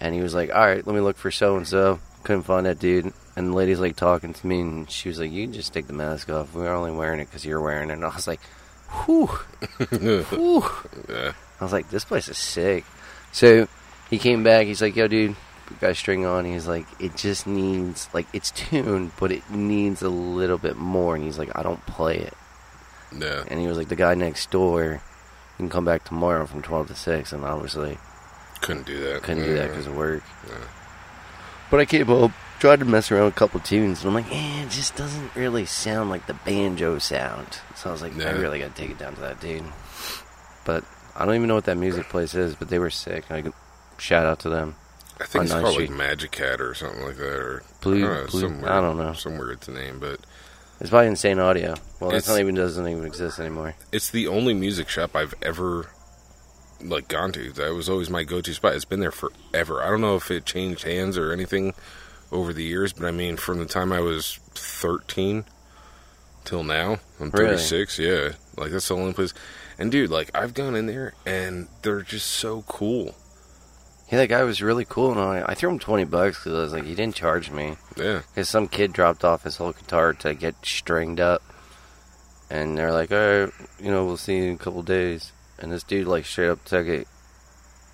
and 0.00 0.14
he 0.14 0.20
was 0.20 0.34
like, 0.34 0.54
all 0.54 0.66
right, 0.66 0.86
let 0.86 0.94
me 0.94 1.00
look 1.00 1.16
for 1.16 1.30
so 1.30 1.56
and 1.56 1.66
so. 1.66 1.98
Couldn't 2.22 2.42
find 2.42 2.66
that 2.66 2.78
dude. 2.78 3.12
And 3.36 3.48
the 3.48 3.54
lady's 3.54 3.80
like 3.80 3.96
talking 3.96 4.32
to 4.32 4.46
me, 4.46 4.60
and 4.60 4.90
she 4.90 5.08
was 5.08 5.20
like, 5.20 5.30
"You 5.30 5.44
can 5.44 5.52
just 5.52 5.72
take 5.74 5.86
the 5.86 5.92
mask 5.92 6.30
off. 6.30 6.54
We're 6.54 6.74
only 6.74 6.90
wearing 6.90 7.20
it 7.20 7.26
because 7.26 7.44
you're 7.44 7.60
wearing 7.60 7.90
it." 7.90 7.92
And 7.92 8.04
I 8.04 8.14
was 8.14 8.26
like, 8.26 8.40
"Whew, 9.04 9.26
whew." 10.30 10.64
Yeah. 11.08 11.32
I 11.60 11.64
was 11.64 11.72
like, 11.72 11.90
"This 11.90 12.04
place 12.04 12.28
is 12.28 12.38
sick." 12.38 12.84
So 13.32 13.68
he 14.08 14.18
came 14.18 14.42
back. 14.42 14.66
He's 14.66 14.80
like, 14.80 14.96
"Yo, 14.96 15.06
dude, 15.06 15.36
got 15.80 15.90
a 15.90 15.94
string 15.94 16.24
on." 16.24 16.46
He's 16.46 16.66
like, 16.66 16.86
"It 16.98 17.14
just 17.14 17.46
needs 17.46 18.08
like 18.14 18.26
it's 18.32 18.50
tuned, 18.52 19.12
but 19.20 19.32
it 19.32 19.50
needs 19.50 20.00
a 20.00 20.08
little 20.08 20.58
bit 20.58 20.76
more." 20.78 21.14
And 21.14 21.22
he's 21.22 21.38
like, 21.38 21.50
"I 21.54 21.62
don't 21.62 21.84
play 21.84 22.16
it." 22.16 22.34
Yeah. 23.16 23.44
And 23.48 23.60
he 23.60 23.66
was 23.66 23.76
like, 23.76 23.88
"The 23.88 23.96
guy 23.96 24.14
next 24.14 24.50
door, 24.50 24.84
you 24.92 25.56
can 25.58 25.68
come 25.70 25.84
back 25.84 26.04
tomorrow 26.04 26.46
from 26.46 26.62
twelve 26.62 26.88
to 26.88 26.94
6. 26.94 27.32
And 27.32 27.44
obviously, 27.44 27.98
Couldn't 28.60 28.86
do 28.86 28.98
that. 29.04 29.22
couldn't 29.22 29.44
do 29.44 29.54
that 29.54 29.68
because 29.70 29.86
of 29.86 29.96
work. 29.96 30.22
Yeah. 30.48 30.54
But 31.70 31.80
I 31.80 31.84
came 31.84 32.08
up, 32.10 32.30
tried 32.60 32.78
to 32.80 32.84
mess 32.84 33.10
around 33.10 33.24
with 33.24 33.34
a 33.34 33.38
couple 33.38 33.60
tunes, 33.60 34.00
and 34.04 34.08
I'm 34.08 34.14
like, 34.14 34.32
eh, 34.32 34.62
it 34.64 34.70
just 34.70 34.94
doesn't 34.96 35.34
really 35.34 35.66
sound 35.66 36.10
like 36.10 36.26
the 36.26 36.34
banjo 36.34 36.98
sound. 36.98 37.58
So 37.74 37.88
I 37.90 37.92
was 37.92 38.02
like, 38.02 38.16
I 38.18 38.30
really 38.30 38.60
got 38.60 38.74
to 38.74 38.80
take 38.80 38.90
it 38.90 38.98
down 38.98 39.14
to 39.16 39.20
that 39.22 39.40
dude. 39.40 39.64
But 40.64 40.84
I 41.16 41.24
don't 41.24 41.34
even 41.34 41.48
know 41.48 41.54
what 41.56 41.64
that 41.64 41.76
music 41.76 42.08
place 42.08 42.34
is, 42.34 42.54
but 42.54 42.68
they 42.68 42.78
were 42.78 42.90
sick. 42.90 43.30
I 43.30 43.42
could 43.42 43.52
shout 43.98 44.26
out 44.26 44.38
to 44.40 44.48
them. 44.48 44.76
I 45.20 45.24
think 45.24 45.44
it's 45.44 45.52
called 45.54 45.76
like 45.80 45.90
Magic 45.90 46.30
Cat 46.30 46.60
or 46.60 46.74
something 46.74 47.02
like 47.02 47.16
that, 47.16 47.24
or 47.38 47.62
Blue- 47.80 47.96
I 47.96 48.00
don't 48.00 48.24
know, 48.24 48.26
Blue- 48.30 48.40
somewhere, 48.40 48.72
I 48.72 48.80
don't 48.82 48.96
know. 48.98 49.12
somewhere 49.14 49.50
it's 49.52 49.66
a 49.66 49.70
name, 49.72 49.98
but 49.98 50.20
It's 50.80 50.90
by 50.90 51.04
Insane 51.06 51.38
Audio. 51.38 51.74
Well, 52.00 52.10
that's 52.10 52.24
It's- 52.24 52.28
not 52.28 52.40
even 52.40 52.54
doesn't 52.54 52.86
even 52.86 53.04
exist 53.06 53.38
anymore. 53.38 53.74
it's 53.92 54.10
the 54.10 54.26
only 54.28 54.52
music 54.54 54.88
shop 54.88 55.16
I've 55.16 55.34
ever 55.42 55.86
like 56.84 57.08
gone 57.08 57.32
to. 57.32 57.50
That 57.52 57.74
was 57.74 57.88
always 57.88 58.10
my 58.10 58.22
go-to 58.24 58.52
spot. 58.52 58.74
It's 58.74 58.84
been 58.84 59.00
there 59.00 59.10
forever. 59.10 59.82
I 59.82 59.88
don't 59.88 60.02
know 60.02 60.16
if 60.16 60.30
it 60.30 60.44
changed 60.44 60.82
hands 60.84 61.16
or 61.16 61.32
anything 61.32 61.72
over 62.30 62.52
the 62.52 62.64
years, 62.64 62.92
but 62.92 63.06
I 63.06 63.10
mean, 63.12 63.36
from 63.38 63.58
the 63.58 63.64
time 63.64 63.92
I 63.92 64.00
was 64.00 64.38
13 64.54 65.46
till 66.44 66.62
now, 66.62 66.98
I'm 67.18 67.30
Really? 67.30 67.56
36. 67.56 67.98
Yeah, 67.98 68.32
like 68.58 68.72
that's 68.72 68.88
the 68.88 68.94
only 68.96 69.14
place. 69.14 69.32
And 69.78 69.90
dude, 69.90 70.10
like 70.10 70.30
I've 70.34 70.52
gone 70.52 70.76
in 70.76 70.84
there, 70.86 71.14
and 71.24 71.68
they're 71.82 72.02
just 72.02 72.26
so 72.26 72.62
cool. 72.68 73.14
Yeah, 74.10 74.18
that 74.18 74.28
guy 74.28 74.42
was 74.44 74.62
really 74.62 74.84
cool, 74.84 75.10
and 75.10 75.20
I, 75.20 75.44
I 75.48 75.54
threw 75.54 75.68
him 75.70 75.78
20 75.80 76.04
bucks 76.04 76.38
because 76.38 76.54
I 76.56 76.62
was 76.62 76.72
like, 76.72 76.84
he 76.84 76.94
didn't 76.94 77.16
charge 77.16 77.50
me. 77.50 77.76
Yeah, 77.96 78.22
Because 78.32 78.48
some 78.48 78.68
kid 78.68 78.92
dropped 78.92 79.24
off 79.24 79.42
his 79.42 79.56
whole 79.56 79.72
guitar 79.72 80.12
to 80.12 80.34
get 80.34 80.54
stringed 80.64 81.18
up. 81.20 81.42
And 82.48 82.78
they're 82.78 82.92
like, 82.92 83.10
all 83.10 83.18
right, 83.18 83.52
you 83.80 83.90
know, 83.90 84.04
we'll 84.06 84.16
see 84.16 84.36
you 84.36 84.44
in 84.44 84.54
a 84.54 84.58
couple 84.58 84.82
days. 84.82 85.32
And 85.58 85.72
this 85.72 85.82
dude, 85.82 86.06
like, 86.06 86.24
straight 86.26 86.50
up 86.50 86.64
took 86.64 86.86
it. 86.86 87.08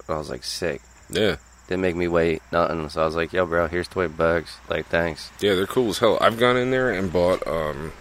I 0.08 0.16
was 0.18 0.28
like, 0.28 0.44
sick. 0.44 0.82
yeah, 1.08 1.36
Didn't 1.68 1.80
make 1.80 1.96
me 1.96 2.08
wait, 2.08 2.42
nothing. 2.52 2.86
So 2.90 3.00
I 3.00 3.06
was 3.06 3.16
like, 3.16 3.32
yo, 3.32 3.46
bro, 3.46 3.68
here's 3.68 3.88
20 3.88 4.08
bucks. 4.14 4.58
Like, 4.68 4.86
thanks. 4.88 5.30
yeah. 5.40 5.54
They're 5.54 5.66
cool 5.66 5.88
as 5.90 5.98
hell. 5.98 6.18
I've 6.20 6.38
gone 6.38 6.58
in 6.58 6.70
there 6.70 6.90
and 6.90 7.10
bought 7.10 7.46
um 7.46 7.92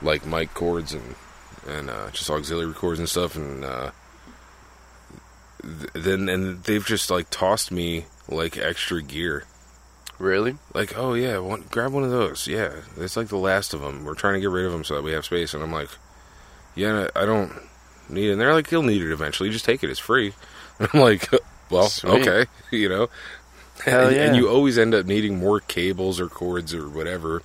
like 0.00 0.24
mic 0.24 0.54
cords 0.54 0.94
and 0.94 1.16
and 1.66 1.90
uh, 1.90 2.08
just 2.12 2.30
auxiliary 2.30 2.72
cords 2.72 2.98
and 2.98 3.08
stuff, 3.08 3.36
and 3.36 3.62
uh, 3.64 3.90
then 5.62 6.28
and 6.28 6.62
they've 6.64 6.84
just 6.84 7.10
like 7.10 7.30
tossed 7.30 7.70
me 7.70 8.06
like 8.28 8.56
extra 8.56 9.02
gear. 9.02 9.44
Really? 10.18 10.56
Like, 10.74 10.96
oh 10.96 11.14
yeah, 11.14 11.38
one, 11.38 11.64
grab 11.70 11.92
one 11.92 12.02
of 12.02 12.10
those. 12.10 12.46
Yeah, 12.48 12.72
it's 12.96 13.16
like 13.16 13.28
the 13.28 13.36
last 13.36 13.72
of 13.72 13.80
them. 13.80 14.04
We're 14.04 14.14
trying 14.14 14.34
to 14.34 14.40
get 14.40 14.50
rid 14.50 14.66
of 14.66 14.72
them 14.72 14.84
so 14.84 14.94
that 14.96 15.04
we 15.04 15.12
have 15.12 15.24
space. 15.24 15.54
And 15.54 15.62
I'm 15.62 15.72
like, 15.72 15.90
yeah, 16.74 17.08
I 17.14 17.24
don't 17.24 17.52
need 18.08 18.28
it. 18.28 18.32
And 18.32 18.40
they're 18.40 18.52
like, 18.54 18.70
you'll 18.70 18.82
need 18.82 19.02
it 19.02 19.12
eventually. 19.12 19.50
Just 19.50 19.64
take 19.64 19.84
it. 19.84 19.90
It's 19.90 20.00
free. 20.00 20.32
And 20.78 20.88
I'm 20.94 21.00
like, 21.00 21.28
well, 21.70 21.88
Sweet. 21.88 22.26
okay, 22.26 22.50
you 22.76 22.88
know. 22.88 23.08
Hell 23.84 24.08
and, 24.08 24.16
and 24.16 24.36
you 24.36 24.48
always 24.48 24.76
end 24.76 24.92
up 24.92 25.06
needing 25.06 25.38
more 25.38 25.60
cables 25.60 26.18
or 26.18 26.28
cords 26.28 26.74
or 26.74 26.88
whatever. 26.88 27.42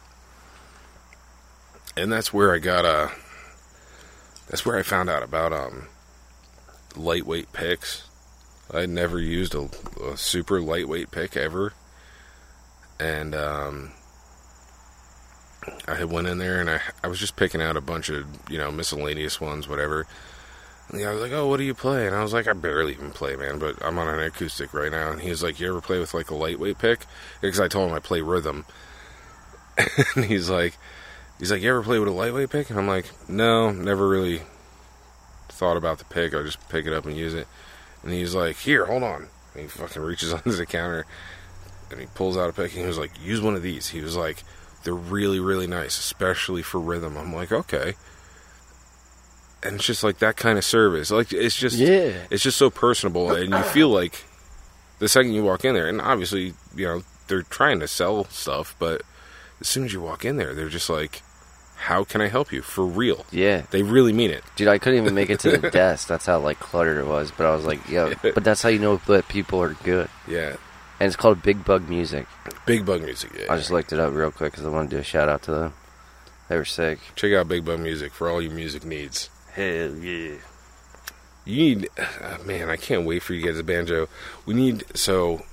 And 1.96 2.12
that's 2.12 2.34
where 2.34 2.56
I 2.56 2.58
got 2.58 2.86
uh 2.86 3.10
That's 4.48 4.66
where 4.66 4.78
I 4.78 4.82
found 4.82 5.12
out 5.12 5.22
about 5.22 5.54
um 5.54 5.90
lightweight 6.96 7.54
picks. 7.54 8.08
I'd 8.74 8.90
never 8.90 9.20
used 9.20 9.56
a, 9.56 9.70
a 10.04 10.18
super 10.18 10.62
lightweight 10.62 11.12
pick 11.12 11.36
ever 11.36 11.74
and 13.00 13.36
um, 13.36 13.92
I 15.88 16.04
went 16.04 16.28
in 16.28 16.38
there 16.38 16.60
and 16.60 16.70
I 16.70 16.82
I 17.04 17.08
was 17.08 17.20
just 17.20 17.36
picking 17.36 17.62
out 17.62 17.78
a 17.78 17.82
bunch 17.82 18.10
of 18.10 18.26
you 18.50 18.58
know 18.58 18.72
miscellaneous 18.72 19.40
ones, 19.42 19.68
whatever. 19.68 20.08
And 20.90 21.02
guy 21.02 21.12
was 21.12 21.22
like, 21.22 21.32
"Oh, 21.32 21.48
what 21.48 21.58
do 21.58 21.64
you 21.64 21.74
play?" 21.74 22.08
And 22.08 22.16
I 22.16 22.22
was 22.22 22.34
like, 22.34 22.48
"I 22.48 22.54
barely 22.54 22.94
even 22.94 23.12
play, 23.12 23.36
man, 23.36 23.58
but 23.58 23.84
I'm 23.84 23.98
on 23.98 24.08
an 24.08 24.20
acoustic 24.20 24.74
right 24.74 24.92
now." 24.92 25.12
And 25.12 25.22
he 25.22 25.30
was 25.30 25.44
like, 25.44 25.60
"You 25.60 25.70
ever 25.70 25.82
play 25.82 26.00
with 26.00 26.14
like 26.14 26.30
a 26.30 26.36
lightweight 26.36 26.78
pick?" 26.78 27.06
Because 27.42 27.60
I 27.60 27.68
told 27.68 27.90
him 27.90 27.96
I 27.96 28.00
play 28.00 28.22
rhythm, 28.22 28.66
and 30.16 30.26
he's 30.26 30.50
like, 30.50 30.78
"He's 31.40 31.52
like, 31.52 31.62
you 31.62 31.70
ever 31.70 31.84
play 31.84 32.00
with 32.00 32.10
a 32.10 32.12
lightweight 32.12 32.50
pick?" 32.50 32.70
And 32.70 32.78
I'm 32.78 32.88
like, 32.88 33.10
"No, 33.30 33.72
never 33.72 34.08
really 34.08 34.42
thought 35.54 35.78
about 35.78 36.00
the 36.00 36.06
pick. 36.06 36.34
I 36.34 36.42
just 36.44 36.68
pick 36.70 36.86
it 36.86 36.94
up 36.94 37.06
and 37.06 37.16
use 37.16 37.34
it." 37.34 37.48
And 38.04 38.12
he's 38.12 38.36
like, 38.36 38.58
"Here, 38.58 38.86
hold 38.86 39.04
on." 39.04 39.28
And 39.54 39.62
he 39.64 39.68
fucking 39.68 40.02
reaches 40.02 40.34
under 40.34 40.52
the 40.52 40.66
counter 40.66 41.06
and 41.92 42.00
he 42.02 42.08
pulls 42.16 42.36
out 42.38 42.50
a 42.50 42.54
pick 42.54 42.72
and 42.72 42.82
he 42.82 42.88
was 42.88 42.98
like, 42.98 43.12
use 43.24 43.40
one 43.40 43.54
of 43.54 43.62
these. 43.62 43.90
He 43.90 44.02
was 44.02 44.16
like, 44.18 44.44
they're 44.84 44.96
really, 44.96 45.40
really 45.40 45.68
nice, 45.68 46.00
especially 46.00 46.64
for 46.64 46.80
rhythm. 46.80 47.16
I'm 47.16 47.32
like, 47.36 47.52
okay. 47.52 47.94
And 49.62 49.76
it's 49.76 49.86
just 49.86 50.04
like 50.04 50.18
that 50.20 50.36
kind 50.36 50.58
of 50.58 50.66
service. 50.66 51.12
Like 51.12 51.32
it's 51.32 51.56
just 51.56 51.78
Yeah. 51.78 52.14
it's 52.32 52.42
just 52.44 52.58
so 52.58 52.70
personable 52.70 53.32
and 53.32 53.52
you 53.54 53.62
feel 53.64 53.90
like 54.02 54.26
the 55.00 55.08
second 55.08 55.34
you 55.34 55.44
walk 55.44 55.64
in 55.66 55.76
there 55.76 55.88
and 55.88 56.02
obviously, 56.02 56.54
you 56.76 56.86
know, 56.88 57.04
they're 57.28 57.44
trying 57.44 57.80
to 57.80 57.88
sell 57.88 58.26
stuff, 58.26 58.76
but 58.80 59.04
as 59.62 59.68
soon 59.68 59.86
as 59.86 59.94
you 59.94 60.02
walk 60.02 60.26
in 60.26 60.38
there, 60.38 60.54
they're 60.54 60.68
just 60.70 60.90
like, 60.90 61.22
How 61.84 62.06
can 62.06 62.22
I 62.22 62.30
help 62.30 62.54
you? 62.54 62.62
For 62.62 62.86
real. 62.86 63.26
Yeah. 63.30 63.64
They 63.72 63.84
really 63.84 64.14
mean 64.14 64.32
it. 64.32 64.42
Dude, 64.56 64.70
I 64.70 64.78
couldn't 64.78 65.02
even 65.02 65.14
make 65.14 65.30
it 65.30 65.42
to 65.42 65.58
the 65.58 65.70
desk. 65.70 66.08
That's 66.08 66.26
how, 66.26 66.40
like, 66.40 66.58
cluttered 66.58 66.98
it 66.98 67.06
was. 67.06 67.30
But 67.30 67.46
I 67.46 67.54
was 67.54 67.66
like, 67.66 67.90
yo, 67.90 68.14
but 68.22 68.42
that's 68.46 68.62
how 68.62 68.70
you 68.70 68.80
know 68.80 69.02
that 69.08 69.28
people 69.28 69.62
are 69.62 69.74
good. 69.84 70.08
Yeah. 70.26 70.56
And 71.02 71.08
it's 71.08 71.18
called 71.18 71.44
Big 71.44 71.66
Bug 71.66 71.90
Music. 71.90 72.26
Big 72.66 72.86
Bug 72.86 73.02
Music, 73.02 73.32
yeah. 73.38 73.52
I 73.52 73.58
just 73.58 73.70
looked 73.70 73.92
it 73.92 74.00
up 74.00 74.14
real 74.14 74.32
quick 74.32 74.54
because 74.54 74.66
I 74.66 74.70
want 74.70 74.90
to 74.92 74.96
do 74.96 75.02
a 75.02 75.04
shout 75.04 75.28
out 75.28 75.44
to 75.44 75.52
them. 75.52 75.74
They 76.48 76.56
were 76.56 76.64
sick. 76.64 77.00
Check 77.18 77.34
out 77.34 77.50
Big 77.50 77.66
Bug 77.66 77.82
Music 77.82 78.14
for 78.14 78.30
all 78.30 78.42
your 78.42 78.54
music 78.54 78.86
needs. 78.86 79.30
Hell 79.52 79.96
yeah. 79.98 80.36
You 81.44 81.58
need, 81.58 81.90
uh, 81.98 82.38
man, 82.46 82.70
I 82.70 82.78
can't 82.78 83.06
wait 83.06 83.24
for 83.24 83.34
you 83.34 83.42
to 83.42 83.48
get 83.52 83.60
a 83.60 83.64
banjo. 83.64 84.08
We 84.46 84.54
need, 84.54 84.86
so, 84.96 85.44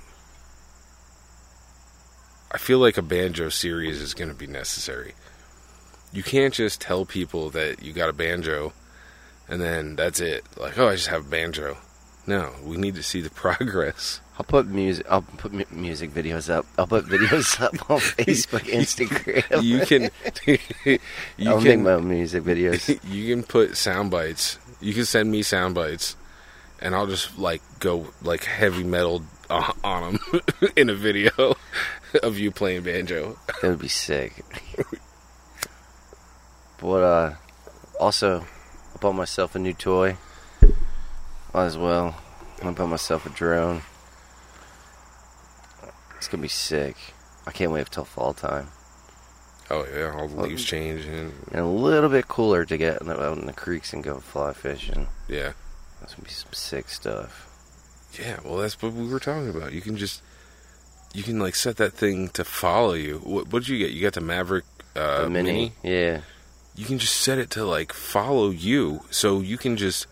I 2.53 2.57
feel 2.57 2.79
like 2.79 2.97
a 2.97 3.01
banjo 3.01 3.49
series 3.49 3.99
is 3.99 4.13
going 4.13 4.29
to 4.29 4.35
be 4.35 4.47
necessary. 4.47 5.13
You 6.13 6.23
can't 6.23 6.53
just 6.53 6.81
tell 6.81 7.05
people 7.05 7.49
that 7.51 7.81
you 7.83 7.93
got 7.93 8.09
a 8.09 8.13
banjo 8.13 8.73
and 9.51 9.61
then 9.61 9.95
that's 9.97 10.19
it. 10.21 10.45
Like, 10.57 10.77
oh, 10.79 10.87
I 10.87 10.95
just 10.95 11.07
have 11.07 11.27
a 11.27 11.29
banjo. 11.29 11.77
No, 12.25 12.53
we 12.63 12.77
need 12.77 12.95
to 12.95 13.03
see 13.03 13.21
the 13.21 13.29
progress. 13.43 14.21
I'll 14.37 14.45
put 14.45 14.65
music. 14.65 15.05
I'll 15.09 15.21
put 15.21 15.51
mu- 15.51 15.65
music 15.71 16.11
videos 16.11 16.49
up. 16.49 16.65
I'll 16.77 16.87
put 16.87 17.05
videos 17.05 17.59
up 17.61 17.91
on 17.91 17.99
Facebook, 17.99 18.61
Instagram. 18.61 19.61
You 19.61 19.85
can, 19.85 20.09
you 21.37 21.49
I'll 21.49 21.57
make 21.57 21.73
can, 21.73 21.83
my 21.83 21.91
own 21.93 22.09
music 22.09 22.43
videos. 22.43 22.97
you 23.07 23.35
can 23.35 23.43
put 23.43 23.75
sound 23.77 24.09
bites. 24.09 24.57
You 24.79 24.93
can 24.93 25.05
send 25.05 25.29
me 25.29 25.43
sound 25.43 25.75
bites, 25.75 26.15
and 26.79 26.95
I'll 26.95 27.07
just 27.07 27.37
like 27.37 27.61
go 27.79 28.07
like 28.23 28.45
heavy 28.45 28.83
metal 28.83 29.23
on, 29.49 29.75
on 29.83 30.19
them 30.31 30.41
in 30.75 30.89
a 30.89 30.95
video 30.95 31.55
of 32.23 32.39
you 32.39 32.51
playing 32.51 32.83
banjo. 32.83 33.37
That 33.61 33.69
would 33.69 33.79
be 33.79 33.89
sick. 33.89 34.43
But 36.81 37.03
uh, 37.03 37.33
also, 37.99 38.41
I 38.41 38.97
bought 38.99 39.13
myself 39.13 39.55
a 39.55 39.59
new 39.59 39.73
toy. 39.73 40.17
Might 41.53 41.65
as 41.65 41.77
well. 41.77 42.15
I 42.63 42.71
bought 42.71 42.87
myself 42.89 43.25
a 43.25 43.29
drone. 43.29 43.81
It's 46.17 46.27
gonna 46.27 46.41
be 46.41 46.47
sick. 46.47 46.95
I 47.47 47.51
can't 47.51 47.71
wait 47.71 47.89
till 47.89 48.05
fall 48.05 48.33
time. 48.33 48.67
Oh 49.69 49.85
yeah, 49.95 50.13
all 50.15 50.27
the 50.27 50.41
leaves 50.41 50.65
changing. 50.65 51.31
and 51.51 51.61
a 51.61 51.65
little 51.65 52.09
bit 52.09 52.27
cooler 52.27 52.65
to 52.65 52.77
get 52.77 53.07
out 53.07 53.37
in 53.37 53.45
the 53.45 53.53
creeks 53.53 53.93
and 53.93 54.03
go 54.03 54.19
fly 54.19 54.53
fishing. 54.53 55.07
yeah, 55.27 55.53
That's 55.99 56.13
gonna 56.15 56.25
be 56.27 56.31
some 56.33 56.51
sick 56.53 56.89
stuff. 56.89 57.47
yeah. 58.19 58.39
Well, 58.43 58.57
that's 58.57 58.79
what 58.81 58.93
we 58.93 59.07
were 59.07 59.19
talking 59.19 59.49
about. 59.49 59.71
You 59.73 59.81
can 59.81 59.97
just 59.97 60.21
you 61.13 61.23
can 61.23 61.39
like 61.39 61.55
set 61.55 61.77
that 61.77 61.93
thing 61.93 62.29
to 62.29 62.43
follow 62.43 62.93
you. 62.93 63.19
What 63.19 63.51
what 63.51 63.59
did 63.63 63.69
you 63.69 63.77
get? 63.79 63.91
You 63.91 64.01
got 64.01 64.13
the 64.13 64.21
Mavic 64.21 64.63
uh, 64.95 65.23
the 65.23 65.29
mini, 65.29 65.51
mini. 65.51 65.71
yeah. 65.83 66.21
You 66.81 66.87
can 66.87 66.97
just 66.97 67.13
set 67.17 67.37
it 67.37 67.51
to 67.51 67.63
like 67.63 67.93
follow 67.93 68.49
you, 68.49 69.01
so 69.11 69.39
you 69.39 69.55
can 69.59 69.77
just 69.77 70.07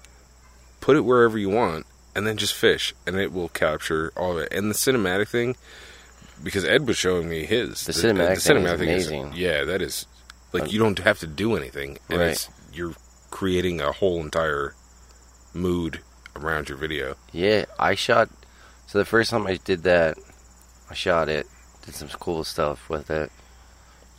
put 0.81 0.95
it 0.95 0.99
wherever 1.01 1.35
you 1.35 1.49
want, 1.49 1.87
and 2.13 2.27
then 2.27 2.37
just 2.37 2.53
fish, 2.53 2.93
and 3.07 3.15
it 3.15 3.33
will 3.33 3.49
capture 3.49 4.13
all 4.15 4.33
of 4.33 4.37
it. 4.37 4.53
And 4.53 4.69
the 4.69 4.75
cinematic 4.75 5.29
thing, 5.29 5.55
because 6.43 6.63
Ed 6.63 6.85
was 6.85 6.95
showing 6.95 7.27
me 7.27 7.45
his. 7.47 7.85
The 7.85 7.91
cinematic 7.91 8.45
thing 8.45 8.57
is 8.63 8.79
amazing. 9.07 9.33
yeah, 9.35 9.63
that 9.63 9.81
is 9.81 10.05
like 10.53 10.63
um, 10.65 10.69
you 10.69 10.77
don't 10.77 10.99
have 10.99 11.17
to 11.21 11.27
do 11.27 11.55
anything, 11.57 11.97
and 12.07 12.19
Right. 12.19 12.29
it's 12.33 12.49
you're 12.71 12.93
creating 13.31 13.81
a 13.81 13.91
whole 13.91 14.21
entire 14.21 14.75
mood 15.55 16.01
around 16.35 16.69
your 16.69 16.77
video. 16.77 17.15
Yeah, 17.31 17.65
I 17.79 17.95
shot. 17.95 18.29
So 18.85 18.99
the 18.99 19.05
first 19.05 19.31
time 19.31 19.47
I 19.47 19.55
did 19.57 19.81
that, 19.83 20.19
I 20.87 20.93
shot 20.93 21.29
it, 21.29 21.47
did 21.83 21.95
some 21.95 22.09
cool 22.09 22.43
stuff 22.43 22.89
with 22.91 23.09
it. 23.09 23.31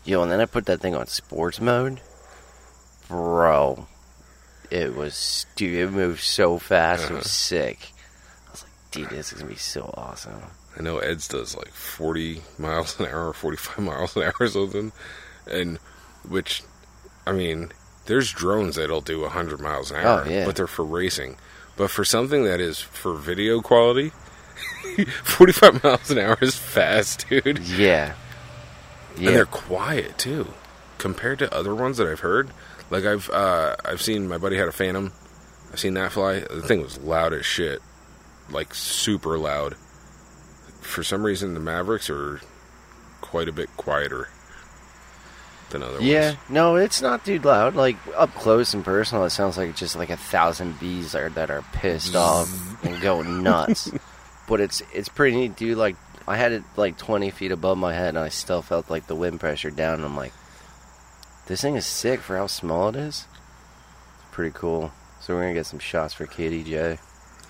Yo, 0.05 0.21
and 0.21 0.33
then 0.33 0.41
I 0.41 0.47
put 0.47 0.67
that 0.67 0.81
thing 0.81 0.97
on 0.97 1.07
sports 1.07 1.61
mode. 1.61 2.01
Bro, 3.11 3.87
it 4.71 4.95
was 4.95 5.45
dude. 5.57 5.75
It 5.75 5.91
moved 5.91 6.21
so 6.23 6.59
fast. 6.59 7.03
It 7.03 7.07
Uh-huh. 7.07 7.17
was 7.17 7.31
sick. 7.31 7.93
I 8.47 8.51
was 8.53 8.63
like, 8.63 8.73
dude, 8.93 9.11
this 9.11 9.33
is 9.33 9.41
gonna 9.41 9.51
be 9.51 9.59
so 9.59 9.93
awesome. 9.97 10.41
I 10.79 10.83
know 10.83 10.99
Ed's 10.99 11.27
does 11.27 11.57
like 11.57 11.73
40 11.73 12.41
miles 12.57 12.99
an 13.01 13.07
hour 13.07 13.29
or 13.29 13.33
45 13.33 13.79
miles 13.85 14.17
an 14.17 14.23
hour 14.23 14.35
or 14.39 14.47
something. 14.47 14.93
And 15.51 15.79
which, 16.29 16.63
I 17.27 17.33
mean, 17.33 17.73
there's 18.07 18.31
drones 18.33 18.77
that'll 18.77 19.01
do 19.01 19.23
100 19.23 19.61
miles 19.61 19.91
an 19.91 19.97
hour, 19.99 20.23
Oh, 20.25 20.31
yeah. 20.31 20.47
but 20.47 20.55
they're 20.55 20.69
for 20.69 20.85
racing. 20.85 21.37
But 21.77 21.91
for 21.91 22.05
something 22.05 22.45
that 22.45 22.61
is 22.61 22.79
for 22.79 23.15
video 23.15 23.61
quality, 23.61 24.13
45 25.25 25.83
miles 25.83 26.11
an 26.11 26.19
hour 26.19 26.39
is 26.41 26.55
fast, 26.57 27.27
dude. 27.29 27.59
Yeah, 27.59 28.15
And 29.17 29.25
yeah. 29.25 29.31
they're 29.33 29.47
quiet 29.47 30.17
too, 30.19 30.53
compared 30.99 31.39
to 31.41 31.53
other 31.53 31.75
ones 31.75 31.97
that 31.97 32.07
I've 32.07 32.21
heard. 32.21 32.51
Like 32.91 33.05
I've 33.05 33.31
uh, 33.31 33.77
I've 33.85 34.03
seen 34.03 34.29
my 34.29 34.39
buddy 34.39 34.57
had 34.57 34.69
a 34.69 34.73
Phantom. 34.73 35.13
I've 35.73 35.79
seen 35.81 35.95
that 35.95 36.13
fly. 36.13 36.41
The 36.41 36.63
thing 36.63 36.83
was 36.83 36.99
loud 36.99 37.33
as 37.33 37.47
shit, 37.47 37.81
like 38.51 38.75
super 38.75 39.39
loud. 39.39 39.77
For 40.81 41.03
some 41.05 41.23
reason, 41.25 41.55
the 41.55 41.61
Mavics 41.61 42.11
are 42.11 42.41
quite 43.21 43.49
a 43.49 43.53
bit 43.53 43.69
quieter 43.77 44.29
than 45.71 45.85
other 45.85 46.01
Yeah, 46.01 46.31
ones. 46.31 46.39
no, 46.49 46.75
it's 46.77 47.01
not 47.01 47.25
too 47.25 47.39
loud. 47.39 47.77
Like 47.77 47.97
up 48.17 48.35
close 48.35 48.75
and 48.75 48.85
personal, 48.85 49.25
it 49.25 49.31
sounds 49.31 49.57
like 49.57 49.77
just 49.77 49.95
like 49.95 50.11
a 50.11 50.17
thousand 50.17 50.81
bees 50.81 51.15
are 51.15 51.29
that 51.31 51.51
are 51.51 51.63
pissed 51.73 52.17
off 52.17 52.49
and 52.85 53.01
go 53.01 53.23
nuts. 53.23 53.89
but 54.49 54.61
it's 54.61 54.83
it's 54.93 55.09
pretty 55.09 55.37
neat, 55.37 55.55
dude. 55.57 55.79
Like 55.79 55.95
I 56.27 56.37
had 56.37 56.51
it 56.51 56.65
like 56.77 56.99
twenty 56.99 57.31
feet 57.31 57.53
above 57.53 57.79
my 57.79 57.95
head, 57.95 58.09
and 58.11 58.19
I 58.19 58.31
still 58.31 58.63
felt 58.63 58.91
like 58.91 59.07
the 59.07 59.15
wind 59.15 59.39
pressure 59.39 59.71
down. 59.71 59.95
And 59.95 60.05
I'm 60.05 60.17
like, 60.17 60.33
this 61.51 61.61
thing 61.63 61.75
is 61.75 61.85
sick 61.85 62.21
for 62.21 62.37
how 62.37 62.47
small 62.47 62.89
it 62.91 62.97
is. 62.97 63.27
It's 64.15 64.31
pretty 64.31 64.53
cool. 64.57 64.93
So 65.21 65.35
we're 65.35 65.43
gonna 65.43 65.55
get 65.55 65.67
some 65.67 65.81
shots 65.81 66.15
for 66.15 66.25
KDJ 66.27 66.99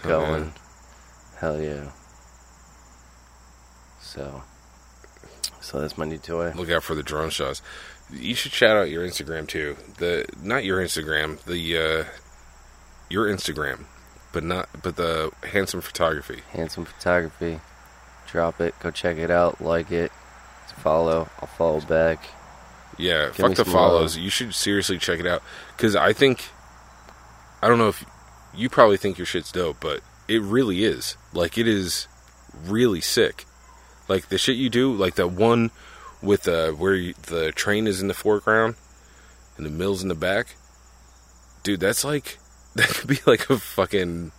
Oh, 0.05 0.09
going. 0.09 0.45
yeah. 0.45 1.39
Hell 1.39 1.61
yeah. 1.61 1.91
So, 4.01 4.43
so 5.61 5.81
that's 5.81 5.99
my 5.99 6.07
new 6.07 6.17
toy. 6.19 6.53
Look 6.57 6.71
out 6.71 6.83
for 6.83 6.95
the 6.95 7.03
drone 7.03 7.29
shots. 7.31 7.61
You 8.11 8.35
should 8.35 8.53
shout 8.53 8.77
out 8.77 8.89
your 8.91 9.07
Instagram 9.07 9.47
too. 9.47 9.77
The 9.99 10.25
not 10.43 10.65
your 10.65 10.81
Instagram, 10.83 11.39
the 11.45 11.77
uh, 11.79 12.05
your 13.11 13.27
Instagram, 13.27 13.85
but 14.33 14.43
not 14.43 14.69
but 14.83 14.97
the 14.97 15.31
handsome 15.45 15.83
photography. 15.83 16.41
Handsome 16.53 16.87
Photography. 16.87 17.61
Drop 18.27 18.61
it. 18.61 18.75
Go 18.81 18.91
check 18.91 19.19
it 19.19 19.31
out. 19.31 19.61
Like 19.61 19.93
it. 19.93 20.11
Follow. 20.79 21.29
I'll 21.41 21.49
follow 21.49 21.81
back. 21.83 22.25
Yeah, 23.01 23.27
Give 23.27 23.37
fuck 23.37 23.55
the 23.55 23.65
follows. 23.65 24.17
love. 24.17 24.25
You 24.25 24.31
should 24.31 24.55
seriously 24.55 24.99
check 24.99 25.21
it 25.21 25.27
out 25.27 25.43
because 25.77 25.97
I 25.97 26.13
think 26.13 26.49
I 27.63 27.69
don't 27.69 27.79
know 27.79 27.89
if 27.89 28.05
you 28.55 28.69
probably 28.69 28.97
think 28.97 29.19
your 29.19 29.27
shit's 29.27 29.53
dope, 29.53 29.79
but 29.81 30.01
it 30.29 30.43
really 30.43 30.85
is. 30.85 31.17
Like 31.33 31.59
it 31.59 31.67
is 31.69 32.07
really 32.65 33.01
sick. 33.01 33.45
Like 34.09 34.29
the 34.29 34.39
shit 34.39 34.57
you 34.57 34.69
do, 34.71 34.93
like 34.93 35.15
the 35.15 35.27
one 35.29 35.71
with 36.23 36.43
the 36.45 36.75
where 36.77 36.95
you, 36.95 37.15
the 37.29 37.53
train 37.53 37.87
is 37.87 38.01
in 38.03 38.09
the 38.09 38.15
foreground 38.15 38.75
and 39.57 39.65
the 39.65 39.71
mill's 39.71 40.03
in 40.03 40.09
the 40.09 40.15
back. 40.15 40.57
Dude, 41.63 41.81
that's 41.81 42.05
like 42.05 42.39
that 42.75 42.89
could 42.89 43.09
be 43.09 43.19
like 43.27 43.49
a 43.51 43.59
fucking 43.59 44.33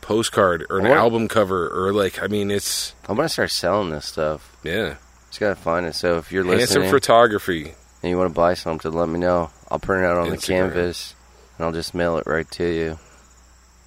postcard 0.00 0.64
or 0.70 0.78
an 0.78 0.84
What? 0.88 0.96
album 0.98 1.26
cover 1.26 1.68
or 1.68 1.92
like 1.92 2.22
I 2.22 2.28
mean 2.28 2.50
it's 2.50 2.94
I'm 3.08 3.16
gonna 3.16 3.28
start 3.28 3.50
selling 3.50 3.90
this 3.90 4.06
stuff. 4.06 4.56
yeah. 4.62 4.96
Just 5.28 5.40
gotta 5.40 5.56
find 5.56 5.84
it. 5.86 5.94
So 5.96 6.18
if 6.18 6.30
you're 6.30 6.44
listening, 6.44 6.60
Handsome 6.84 6.88
photography. 6.90 7.74
And 8.06 8.12
you 8.12 8.18
want 8.18 8.30
to 8.30 8.34
buy 8.34 8.54
something, 8.54 8.92
let 8.92 9.08
me 9.08 9.18
know. 9.18 9.50
I'll 9.68 9.80
print 9.80 10.04
it 10.04 10.06
out 10.06 10.16
on 10.16 10.30
the 10.30 10.36
canvas 10.36 11.16
and 11.58 11.66
I'll 11.66 11.72
just 11.72 11.92
mail 11.92 12.18
it 12.18 12.26
right 12.28 12.48
to 12.52 12.64
you. 12.64 13.00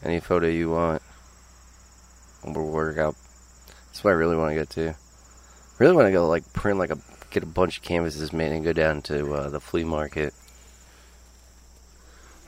Any 0.04 0.20
photo 0.20 0.48
you 0.48 0.72
want. 0.72 1.02
We'll 2.44 2.66
work 2.66 2.98
out. 2.98 3.16
That's 3.88 4.04
what 4.04 4.12
I 4.12 4.16
really 4.16 4.36
want 4.36 4.52
to 4.52 4.56
get 4.56 4.70
to. 4.72 4.96
Really 5.78 5.96
want 5.96 6.08
to 6.08 6.12
go 6.12 6.28
like 6.28 6.52
print 6.52 6.80
like 6.80 6.90
a 6.90 6.98
get 7.30 7.44
a 7.44 7.46
bunch 7.46 7.78
of 7.78 7.84
canvases 7.84 8.34
made 8.34 8.52
and 8.52 8.66
go 8.66 8.74
down 8.74 9.02
to 9.04 9.34
uh, 9.34 9.50
the 9.50 9.62
flea 9.62 9.86
market. 9.86 10.34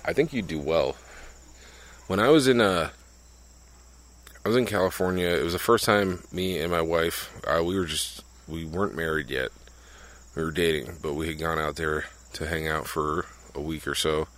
I 0.04 0.12
think 0.12 0.34
you 0.34 0.42
do 0.42 0.60
well. 0.60 0.98
When 2.08 2.20
I 2.20 2.28
was 2.28 2.50
in 2.50 2.60
uh 2.60 2.90
I 4.44 4.50
was 4.50 4.58
in 4.58 4.66
California. 4.66 5.28
It 5.28 5.44
was 5.44 5.54
the 5.54 5.60
first 5.60 5.86
time 5.86 6.24
me 6.34 6.60
and 6.60 6.70
my 6.70 6.82
wife 6.82 7.34
uh, 7.48 7.64
we 7.64 7.80
were 7.80 7.86
just 7.86 8.26
we 8.46 8.66
weren't 8.66 8.94
married 8.94 9.30
yet. 9.30 9.52
We 10.36 10.44
were 10.44 10.52
dating, 10.52 10.98
but 11.02 11.14
we 11.14 11.28
had 11.28 11.40
gone 11.40 11.60
out 11.60 11.76
there 11.76 12.06
to 12.34 12.48
hang 12.48 12.68
out 12.68 12.88
for 12.88 13.26
a 13.54 13.62
week 13.62 13.88
or 13.88 13.96
so. 13.96 14.28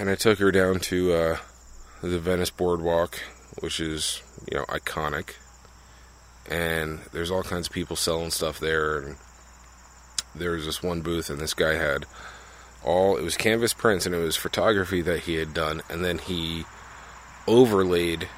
And 0.00 0.08
I 0.08 0.14
took 0.14 0.38
her 0.38 0.50
down 0.50 0.80
to 0.80 1.12
uh 1.12 1.36
the 2.02 2.18
Venice 2.18 2.48
Boardwalk, 2.48 3.20
which 3.60 3.80
is, 3.80 4.22
you 4.50 4.56
know, 4.56 4.64
iconic. 4.64 5.34
And 6.48 7.00
there's 7.12 7.30
all 7.30 7.42
kinds 7.42 7.66
of 7.66 7.74
people 7.74 7.96
selling 7.96 8.30
stuff 8.30 8.58
there 8.58 8.98
and 8.98 9.16
there 10.34 10.52
was 10.52 10.66
this 10.66 10.82
one 10.82 11.02
booth 11.02 11.30
and 11.30 11.38
this 11.38 11.54
guy 11.54 11.74
had 11.74 12.06
all 12.84 13.16
it 13.16 13.22
was 13.22 13.36
canvas 13.36 13.74
prints 13.74 14.06
and 14.06 14.14
it 14.14 14.18
was 14.18 14.36
photography 14.36 15.02
that 15.02 15.20
he 15.20 15.34
had 15.34 15.52
done 15.52 15.82
and 15.90 16.04
then 16.04 16.18
he 16.18 16.64
overlaid 17.46 18.28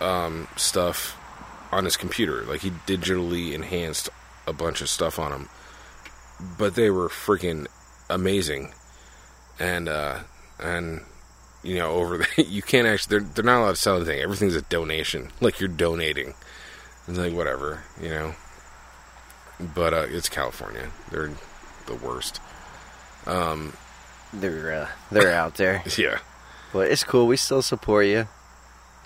um, 0.00 0.48
stuff 0.56 1.16
on 1.72 1.84
his 1.84 1.96
computer 1.96 2.42
like 2.44 2.60
he 2.60 2.70
digitally 2.70 3.52
enhanced 3.52 4.08
a 4.50 4.52
bunch 4.52 4.82
of 4.82 4.88
stuff 4.88 5.18
on 5.18 5.30
them 5.30 5.48
but 6.58 6.74
they 6.74 6.90
were 6.90 7.08
freaking 7.08 7.66
amazing. 8.08 8.72
And 9.58 9.88
uh 9.88 10.20
and 10.58 11.02
you 11.62 11.76
know 11.76 11.90
over 11.90 12.18
the 12.18 12.42
you 12.48 12.62
can't 12.62 12.86
actually 12.86 13.18
they're, 13.18 13.28
they're 13.28 13.44
not 13.44 13.60
allowed 13.60 13.70
to 13.70 13.76
sell 13.76 13.96
anything. 13.96 14.20
Everything's 14.20 14.56
a 14.56 14.62
donation. 14.62 15.30
Like 15.40 15.60
you're 15.60 15.68
donating. 15.68 16.34
It's 17.08 17.18
like 17.18 17.34
whatever 17.34 17.84
you 18.00 18.08
know. 18.08 18.34
But 19.74 19.94
uh 19.94 20.06
it's 20.08 20.28
california. 20.28 20.90
They're 21.10 21.30
the 21.86 21.94
worst. 21.94 22.40
Um 23.26 23.74
They're 24.32 24.72
uh, 24.72 24.88
they're 25.10 25.34
out 25.34 25.56
there. 25.56 25.82
yeah. 25.98 26.20
But 26.72 26.90
it's 26.90 27.04
cool. 27.04 27.26
We 27.26 27.36
still 27.36 27.62
support 27.62 28.06
you. 28.06 28.28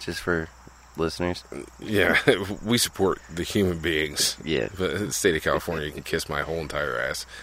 Just 0.01 0.21
for 0.21 0.49
listeners. 0.97 1.45
Yeah, 1.81 2.19
we 2.65 2.79
support 2.79 3.21
the 3.33 3.43
human 3.43 3.79
beings. 3.79 4.37
Yeah. 4.45 4.69
But 4.77 4.99
the 4.99 5.13
state 5.13 5.37
of 5.37 5.43
California, 5.43 5.91
can 5.91 6.03
kiss 6.03 6.29
my 6.29 6.43
whole 6.43 6.59
entire 6.59 6.99
ass. 6.99 7.27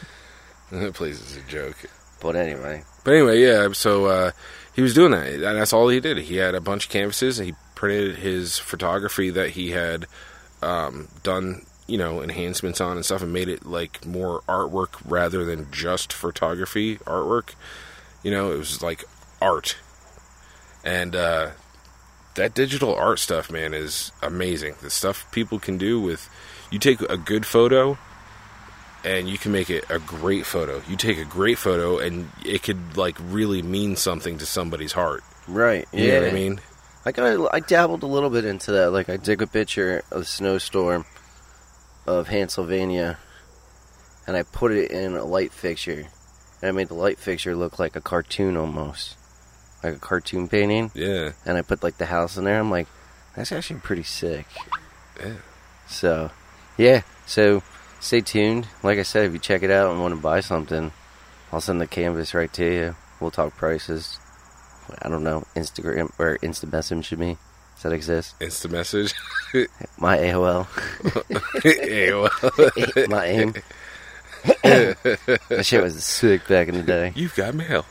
That 0.71 0.93
place 0.93 1.19
is 1.19 1.35
a 1.35 1.41
joke. 1.49 1.75
But 2.21 2.37
anyway, 2.37 2.83
But 3.03 3.15
anyway, 3.15 3.41
yeah. 3.41 3.73
So 3.73 4.05
uh, 4.05 4.31
he 4.73 4.81
was 4.81 4.93
doing 4.93 5.11
that, 5.11 5.27
and 5.27 5.43
that's 5.43 5.73
all 5.73 5.89
he 5.89 5.99
did. 5.99 6.17
He 6.19 6.37
had 6.37 6.55
a 6.55 6.61
bunch 6.61 6.85
of 6.85 6.91
canvases, 6.91 7.39
and 7.39 7.47
he 7.47 7.55
printed 7.75 8.19
his 8.19 8.57
photography 8.57 9.29
that 9.31 9.49
he 9.49 9.71
had 9.71 10.05
um, 10.61 11.09
done, 11.23 11.65
you 11.87 11.97
know, 11.97 12.21
enhancements 12.21 12.79
on 12.79 12.95
and 12.95 13.03
stuff, 13.03 13.21
and 13.21 13.33
made 13.33 13.49
it 13.49 13.65
like 13.65 14.05
more 14.05 14.43
artwork 14.47 15.01
rather 15.03 15.43
than 15.43 15.69
just 15.71 16.13
photography 16.13 16.97
artwork. 16.99 17.55
You 18.23 18.31
know, 18.31 18.53
it 18.53 18.57
was 18.57 18.81
like 18.81 19.03
art, 19.41 19.75
and 20.85 21.17
uh, 21.17 21.49
that 22.35 22.53
digital 22.53 22.95
art 22.95 23.19
stuff, 23.19 23.51
man, 23.51 23.73
is 23.73 24.11
amazing. 24.21 24.75
The 24.81 24.89
stuff 24.89 25.29
people 25.31 25.59
can 25.59 25.77
do 25.77 25.99
with 25.99 26.29
you 26.71 26.79
take 26.79 27.01
a 27.01 27.17
good 27.17 27.45
photo 27.45 27.97
and 29.03 29.27
you 29.27 29.37
can 29.37 29.51
make 29.51 29.69
it 29.69 29.83
a 29.89 29.99
great 29.99 30.45
photo. 30.45 30.81
You 30.87 30.95
take 30.95 31.17
a 31.17 31.25
great 31.25 31.57
photo 31.57 31.97
and 31.97 32.29
it 32.45 32.63
could 32.63 32.97
like 32.97 33.17
really 33.19 33.61
mean 33.61 33.95
something 33.95 34.37
to 34.37 34.45
somebody's 34.45 34.93
heart. 34.93 35.23
right? 35.47 35.87
You 35.91 36.05
yeah, 36.05 36.13
know 36.13 36.21
what 36.21 36.29
I 36.29 36.33
mean? 36.33 36.61
I 37.03 37.11
got 37.11 37.53
I 37.53 37.59
dabbled 37.59 38.03
a 38.03 38.07
little 38.07 38.29
bit 38.29 38.45
into 38.45 38.71
that. 38.73 38.91
Like 38.91 39.09
I 39.09 39.17
took 39.17 39.41
a 39.41 39.47
picture 39.47 40.03
of 40.11 40.21
a 40.21 40.25
snowstorm 40.25 41.05
of 42.05 42.27
Pennsylvania, 42.27 43.17
and 44.27 44.37
I 44.37 44.43
put 44.43 44.71
it 44.71 44.91
in 44.91 45.15
a 45.15 45.25
light 45.25 45.51
fixture, 45.51 46.07
and 46.61 46.69
I 46.69 46.71
made 46.71 46.89
the 46.89 46.93
light 46.93 47.17
fixture 47.17 47.55
look 47.55 47.79
like 47.79 47.95
a 47.95 48.01
cartoon 48.01 48.55
almost, 48.55 49.17
like 49.83 49.95
a 49.95 49.99
cartoon 49.99 50.47
painting. 50.47 50.91
Yeah. 50.93 51.31
And 51.45 51.57
I 51.57 51.61
put 51.61 51.83
like 51.83 51.97
the 51.97 52.05
house 52.05 52.37
in 52.37 52.43
there. 52.43 52.59
I'm 52.59 52.71
like, 52.71 52.87
that's 53.35 53.51
actually 53.51 53.79
pretty 53.79 54.03
sick. 54.03 54.45
Yeah. 55.19 55.35
So, 55.87 56.31
yeah. 56.77 57.01
So 57.25 57.63
stay 57.99 58.21
tuned. 58.21 58.67
Like 58.83 58.99
I 58.99 59.03
said, 59.03 59.25
if 59.25 59.33
you 59.33 59.39
check 59.39 59.63
it 59.63 59.71
out 59.71 59.91
and 59.91 60.01
want 60.01 60.15
to 60.15 60.21
buy 60.21 60.41
something, 60.41 60.91
I'll 61.51 61.61
send 61.61 61.81
the 61.81 61.87
canvas 61.87 62.33
right 62.33 62.51
to 62.53 62.65
you. 62.65 62.95
We'll 63.19 63.31
talk 63.31 63.55
prices. 63.55 64.19
I 65.01 65.09
don't 65.09 65.23
know, 65.23 65.45
Instagram 65.55 66.11
or 66.17 66.37
Insta 66.39 66.71
message 66.71 67.11
me. 67.13 67.37
Does 67.75 67.83
that 67.83 67.93
exist? 67.93 68.39
Insta 68.39 68.69
message. 68.69 69.13
My 69.97 70.17
AOL. 70.17 70.65
AOL. 71.63 73.07
My 73.09 73.25
aim. 73.25 73.53
that 74.63 75.65
shit 75.65 75.83
was 75.83 76.03
sick 76.03 76.47
back 76.47 76.67
in 76.67 76.75
the 76.75 76.83
day. 76.83 77.13
You've 77.15 77.35
got 77.35 77.53
mail. 77.53 77.85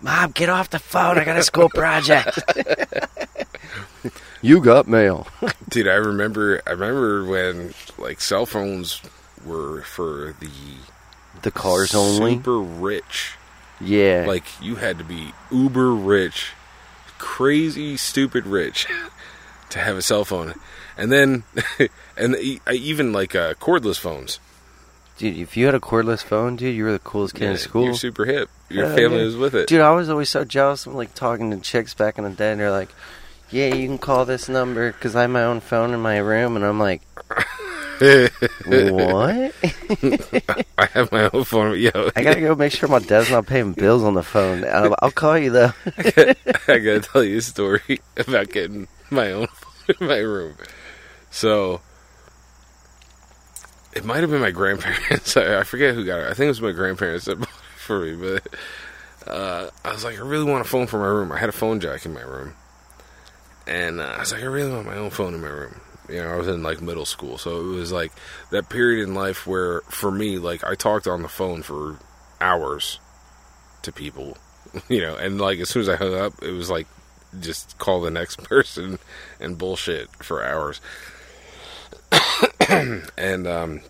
Mom, 0.00 0.30
get 0.32 0.48
off 0.48 0.70
the 0.70 0.78
phone. 0.78 1.18
I 1.18 1.24
got 1.24 1.36
a 1.36 1.42
school 1.42 1.68
project. 1.68 2.38
you 4.42 4.60
got 4.60 4.86
mail. 4.88 5.26
Dude, 5.68 5.88
I 5.88 5.94
remember 5.94 6.60
I 6.66 6.70
remember 6.70 7.24
when 7.24 7.74
like 7.98 8.20
cell 8.20 8.46
phones 8.46 9.00
were 9.44 9.82
for 9.82 10.34
the 10.40 10.50
The 11.42 11.50
cars 11.50 11.94
only. 11.94 12.34
super 12.34 12.58
rich. 12.60 13.32
Yeah. 13.80 14.24
Like 14.26 14.44
you 14.60 14.76
had 14.76 14.98
to 14.98 15.04
be 15.04 15.32
uber 15.50 15.92
rich, 15.92 16.52
crazy 17.18 17.96
stupid 17.96 18.46
rich 18.46 18.86
to 19.70 19.78
have 19.78 19.96
a 19.96 20.02
cell 20.02 20.24
phone. 20.24 20.54
And 20.96 21.10
then 21.10 21.42
and 22.16 22.36
e- 22.36 22.60
I 22.66 22.74
even 22.74 23.12
like 23.12 23.34
uh, 23.34 23.54
cordless 23.54 23.98
phones. 23.98 24.38
Dude, 25.18 25.38
if 25.38 25.56
you 25.56 25.66
had 25.66 25.74
a 25.74 25.80
cordless 25.80 26.22
phone, 26.22 26.56
dude, 26.56 26.74
you 26.74 26.84
were 26.84 26.92
the 26.92 26.98
coolest 26.98 27.34
kid 27.34 27.50
in 27.50 27.56
school. 27.56 27.84
You're 27.84 27.94
super 27.94 28.24
hip. 28.24 28.50
Your 28.68 28.86
Hell 28.86 28.96
family 28.96 29.18
yeah. 29.18 29.24
was 29.24 29.36
with 29.36 29.54
it. 29.54 29.68
Dude, 29.68 29.80
I 29.80 29.92
was 29.92 30.08
always 30.08 30.28
so 30.28 30.44
jealous 30.44 30.86
of 30.86 30.94
like 30.94 31.14
talking 31.14 31.50
to 31.50 31.58
chicks 31.58 31.94
back 31.94 32.18
in 32.18 32.24
the 32.24 32.30
day, 32.30 32.52
and 32.52 32.60
they're 32.60 32.70
like, 32.70 32.90
"Yeah, 33.50 33.74
you 33.74 33.86
can 33.86 33.98
call 33.98 34.24
this 34.24 34.48
number 34.48 34.92
because 34.92 35.14
I 35.14 35.22
have 35.22 35.30
my 35.30 35.44
own 35.44 35.60
phone 35.60 35.92
in 35.92 36.00
my 36.00 36.18
room," 36.18 36.56
and 36.56 36.64
I'm 36.64 36.80
like, 36.80 37.02
"What? 37.98 39.54
I 40.78 40.86
have 40.92 41.12
my 41.12 41.30
own 41.32 41.44
phone. 41.44 41.78
Yo, 41.78 42.10
I 42.16 42.22
gotta 42.22 42.40
go 42.40 42.54
make 42.54 42.72
sure 42.72 42.88
my 42.88 42.98
dad's 42.98 43.30
not 43.30 43.46
paying 43.46 43.72
bills 43.72 44.02
on 44.02 44.14
the 44.14 44.22
phone. 44.22 44.64
I'll, 44.64 44.96
I'll 45.00 45.12
call 45.12 45.38
you 45.38 45.50
though." 45.50 45.72
I 45.86 46.78
gotta 46.78 47.00
tell 47.00 47.22
you 47.22 47.38
a 47.38 47.42
story 47.42 48.00
about 48.16 48.50
getting 48.50 48.88
my 49.10 49.30
own 49.32 49.46
phone 49.46 49.96
in 50.00 50.06
my 50.08 50.18
room. 50.18 50.56
So 51.30 51.80
it 53.94 54.04
might 54.04 54.20
have 54.20 54.30
been 54.30 54.40
my 54.40 54.50
grandparents. 54.50 55.36
I, 55.36 55.60
I 55.60 55.62
forget 55.62 55.94
who 55.94 56.04
got 56.04 56.20
it. 56.20 56.26
I 56.26 56.34
think 56.34 56.46
it 56.46 56.48
was 56.48 56.62
my 56.62 56.72
grandparents 56.72 57.26
that 57.26 57.38
bought 57.38 57.48
it 57.48 57.78
for 57.78 58.00
me. 58.00 58.16
But 58.16 59.30
uh, 59.30 59.70
I 59.84 59.92
was 59.92 60.04
like, 60.04 60.16
I 60.16 60.22
really 60.22 60.50
want 60.50 60.66
a 60.66 60.68
phone 60.68 60.86
for 60.86 60.98
my 60.98 61.06
room. 61.06 61.32
I 61.32 61.38
had 61.38 61.48
a 61.48 61.52
phone 61.52 61.80
jack 61.80 62.04
in 62.04 62.12
my 62.12 62.22
room, 62.22 62.54
and 63.66 64.00
uh, 64.00 64.04
I 64.16 64.20
was 64.20 64.32
like, 64.32 64.42
I 64.42 64.46
really 64.46 64.72
want 64.72 64.86
my 64.86 64.96
own 64.96 65.10
phone 65.10 65.34
in 65.34 65.40
my 65.40 65.48
room. 65.48 65.80
You 66.08 66.16
know, 66.16 66.28
I 66.28 66.36
was 66.36 66.48
in 66.48 66.62
like 66.62 66.82
middle 66.82 67.06
school, 67.06 67.38
so 67.38 67.60
it 67.60 67.76
was 67.76 67.90
like 67.90 68.12
that 68.50 68.68
period 68.68 69.02
in 69.08 69.14
life 69.14 69.46
where, 69.46 69.80
for 69.82 70.10
me, 70.10 70.38
like 70.38 70.62
I 70.62 70.74
talked 70.74 71.06
on 71.06 71.22
the 71.22 71.28
phone 71.28 71.62
for 71.62 71.98
hours 72.40 72.98
to 73.82 73.92
people, 73.92 74.36
you 74.88 75.00
know, 75.00 75.16
and 75.16 75.40
like 75.40 75.60
as 75.60 75.70
soon 75.70 75.82
as 75.82 75.88
I 75.88 75.96
hung 75.96 76.14
up, 76.14 76.42
it 76.42 76.52
was 76.52 76.68
like 76.68 76.86
just 77.40 77.78
call 77.78 78.00
the 78.00 78.10
next 78.10 78.42
person 78.44 78.98
and 79.40 79.56
bullshit 79.56 80.10
for 80.22 80.44
hours. 80.44 80.80
and 83.18 83.46
um, 83.46 83.80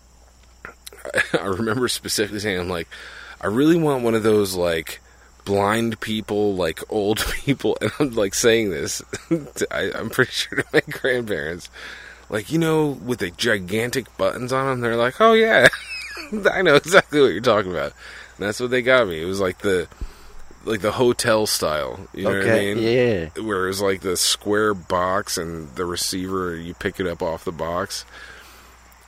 I 1.33 1.45
remember 1.45 1.87
specifically 1.87 2.39
saying, 2.39 2.59
"I'm 2.59 2.69
like, 2.69 2.87
I 3.41 3.47
really 3.47 3.77
want 3.77 4.03
one 4.03 4.15
of 4.15 4.23
those 4.23 4.55
like 4.55 5.01
blind 5.43 5.99
people, 5.99 6.55
like 6.55 6.79
old 6.89 7.19
people," 7.45 7.77
and 7.81 7.91
I'm 7.99 8.15
like 8.15 8.33
saying 8.33 8.69
this. 8.69 9.01
To, 9.29 9.67
I, 9.71 9.91
I'm 9.97 10.09
pretty 10.09 10.31
sure 10.31 10.61
to 10.61 10.65
my 10.73 10.81
grandparents, 10.89 11.69
like 12.29 12.51
you 12.51 12.59
know, 12.59 12.87
with 12.87 13.19
the 13.19 13.31
gigantic 13.31 14.15
buttons 14.17 14.53
on 14.53 14.67
them. 14.67 14.81
They're 14.81 14.95
like, 14.95 15.19
"Oh 15.19 15.33
yeah, 15.33 15.67
I 16.51 16.61
know 16.61 16.75
exactly 16.75 17.21
what 17.21 17.31
you're 17.31 17.41
talking 17.41 17.71
about." 17.71 17.93
And 18.37 18.47
that's 18.47 18.59
what 18.59 18.69
they 18.69 18.81
got 18.81 19.07
me. 19.07 19.21
It 19.21 19.25
was 19.25 19.39
like 19.39 19.59
the 19.59 19.87
like 20.65 20.81
the 20.81 20.91
hotel 20.91 21.45
style. 21.45 22.07
You 22.13 22.23
know 22.23 22.37
what 22.37 22.49
I 22.49 22.73
mean? 22.73 22.77
yeah. 22.79 23.25
where 23.41 23.69
it's 23.69 23.81
like 23.81 24.01
the 24.01 24.17
square 24.17 24.73
box 24.73 25.37
and 25.37 25.73
the 25.75 25.85
receiver 25.85 26.55
you 26.55 26.73
pick 26.73 26.99
it 26.99 27.07
up 27.07 27.21
off 27.21 27.45
the 27.45 27.51
box 27.51 28.05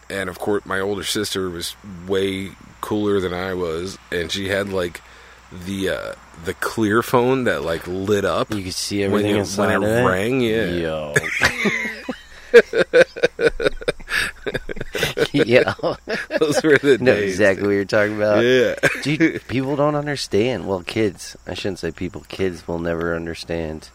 and 0.09 0.29
of 0.29 0.39
course 0.39 0.65
my 0.65 0.79
older 0.79 1.03
sister 1.03 1.49
was 1.49 1.75
way 2.07 2.51
cooler 2.81 3.19
than 3.19 3.33
i 3.33 3.53
was 3.53 3.97
and 4.11 4.31
she 4.31 4.47
had 4.49 4.69
like 4.69 5.01
the 5.65 5.89
uh 5.89 6.13
the 6.45 6.53
clear 6.55 7.01
phone 7.01 7.45
that 7.45 7.63
like 7.63 7.87
lit 7.87 8.25
up 8.25 8.53
You 8.53 8.63
could 8.63 8.73
see 8.73 8.99
when 9.01 9.11
everything 9.11 9.35
it, 9.35 9.39
inside 9.39 9.79
when 9.79 9.83
it 9.83 9.99
it. 9.99 10.05
rang 10.05 10.41
yeah 10.41 10.65
Yo. 10.65 11.13
yeah. 15.33 15.73
those 16.39 16.63
were 16.63 16.77
the 16.77 16.97
know 17.01 17.13
days 17.15 17.31
exactly 17.31 17.67
what 17.67 17.73
you're 17.73 17.85
talking 17.85 18.15
about. 18.15 18.43
yeah 18.43 18.75
Dude, 19.03 19.45
people 19.47 19.75
don't 19.75 19.95
understand. 19.95 20.67
Well, 20.67 20.81
kids. 20.81 21.35
I 21.45 21.53
shouldn't 21.53 21.79
say 21.79 21.91
people. 21.91 22.21
Kids 22.29 22.67
will 22.67 22.79
never 22.79 23.15
understand. 23.15 23.89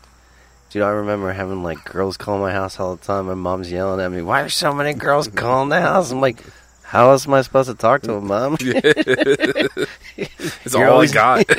Dude, 0.72 0.80
I 0.82 0.88
remember 0.88 1.30
having 1.32 1.62
like 1.62 1.84
girls 1.84 2.16
call 2.16 2.38
my 2.38 2.50
house 2.50 2.80
all 2.80 2.96
the 2.96 3.04
time. 3.04 3.26
My 3.26 3.34
mom's 3.34 3.70
yelling 3.70 4.00
at 4.00 4.10
me, 4.10 4.22
"Why 4.22 4.40
are 4.40 4.48
so 4.48 4.72
many 4.72 4.94
girls 4.94 5.28
calling 5.34 5.68
the 5.68 5.78
house?" 5.78 6.10
I'm 6.10 6.22
like, 6.22 6.42
"How 6.82 7.10
else 7.10 7.26
am 7.26 7.34
I 7.34 7.42
supposed 7.42 7.68
to 7.68 7.74
talk 7.76 8.00
to 8.02 8.12
them, 8.12 8.28
mom?" 8.28 8.56
it's 10.16 10.72
You're 10.74 10.86
all 10.86 10.94
always- 10.94 11.14
i 11.14 11.42
got 11.44 11.50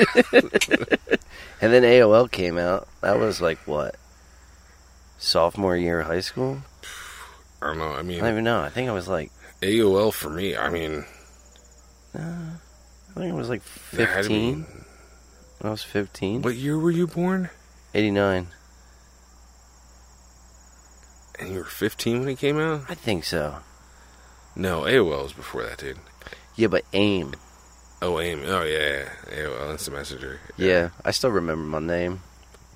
And 1.62 1.72
then 1.72 1.84
AOL 1.84 2.32
came 2.32 2.58
out. 2.58 2.88
That 3.02 3.20
was 3.20 3.40
like 3.40 3.60
what? 3.68 3.98
Sophomore 5.20 5.78
year 5.78 6.00
of 6.00 6.08
high 6.08 6.20
school? 6.20 6.64
i 7.62 7.68
don't 7.68 7.78
know 7.78 7.94
i 7.94 8.02
mean, 8.02 8.18
I 8.18 8.22
don't 8.22 8.32
even 8.32 8.44
know. 8.44 8.62
I 8.62 8.70
think 8.70 8.90
I 8.90 8.94
was 8.94 9.08
like, 9.08 9.32
aol 9.62 10.12
for 10.12 10.30
me 10.30 10.58
i 10.58 10.70
mean 10.70 11.06
uh, 12.14 12.20
I 13.16 13.20
think 13.20 13.32
it 13.32 13.36
was 13.36 13.48
like 13.48 13.64
to 13.64 13.70
15. 13.70 14.66
I 15.62 15.70
was 15.70 15.84
15. 15.84 16.42
what 16.42 16.56
year 16.56 16.78
were 16.80 16.92
you 16.92 17.08
born 17.08 17.50
89. 17.94 18.48
And 21.40 21.50
you 21.52 21.60
were 21.60 21.66
15 21.66 22.20
when 22.20 22.30
it 22.30 22.38
came 22.40 22.60
out 22.60 22.82
I 22.90 22.96
think 22.96 23.24
so. 23.24 23.58
no 24.56 24.82
aol 24.82 25.24
was 25.24 25.34
before 25.34 25.64
that 25.64 25.78
dude 25.80 25.98
Yeah, 26.56 26.68
but 26.68 26.86
AIM. 26.94 27.34
Oh, 28.02 28.20
AIM. 28.20 28.44
Oh, 28.46 28.64
yeah, 28.64 29.06
yeah. 29.32 29.44
AOL 29.44 29.72
Instant 29.72 29.96
Messenger. 29.98 30.40
Yeah, 30.58 30.90
I 31.06 31.12
still 31.12 31.32
remember 31.32 31.64
my 31.64 31.80
name. 31.80 32.22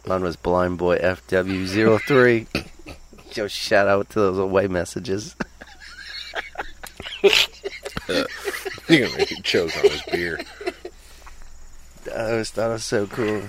Mine 0.08 0.24
was 0.24 0.38
Blind 0.38 0.78
Boy 0.78 0.98
FW03. 1.00 2.48
Yo, 3.36 3.48
shout 3.50 3.88
out 3.90 4.10
to 4.12 4.20
those 4.20 4.38
away 4.40 4.68
messages. 4.68 5.36
You're 8.88 9.00
going 9.00 9.12
to 9.12 9.18
make 9.18 9.32
me 9.32 9.42
choke 9.44 9.76
on 9.76 9.84
this 9.84 10.02
beer. 10.04 10.40
I 12.16 12.32
always 12.32 12.52
thought 12.52 12.70
it 12.70 12.74
was 12.74 12.86
so 12.86 13.06
cool. 13.08 13.42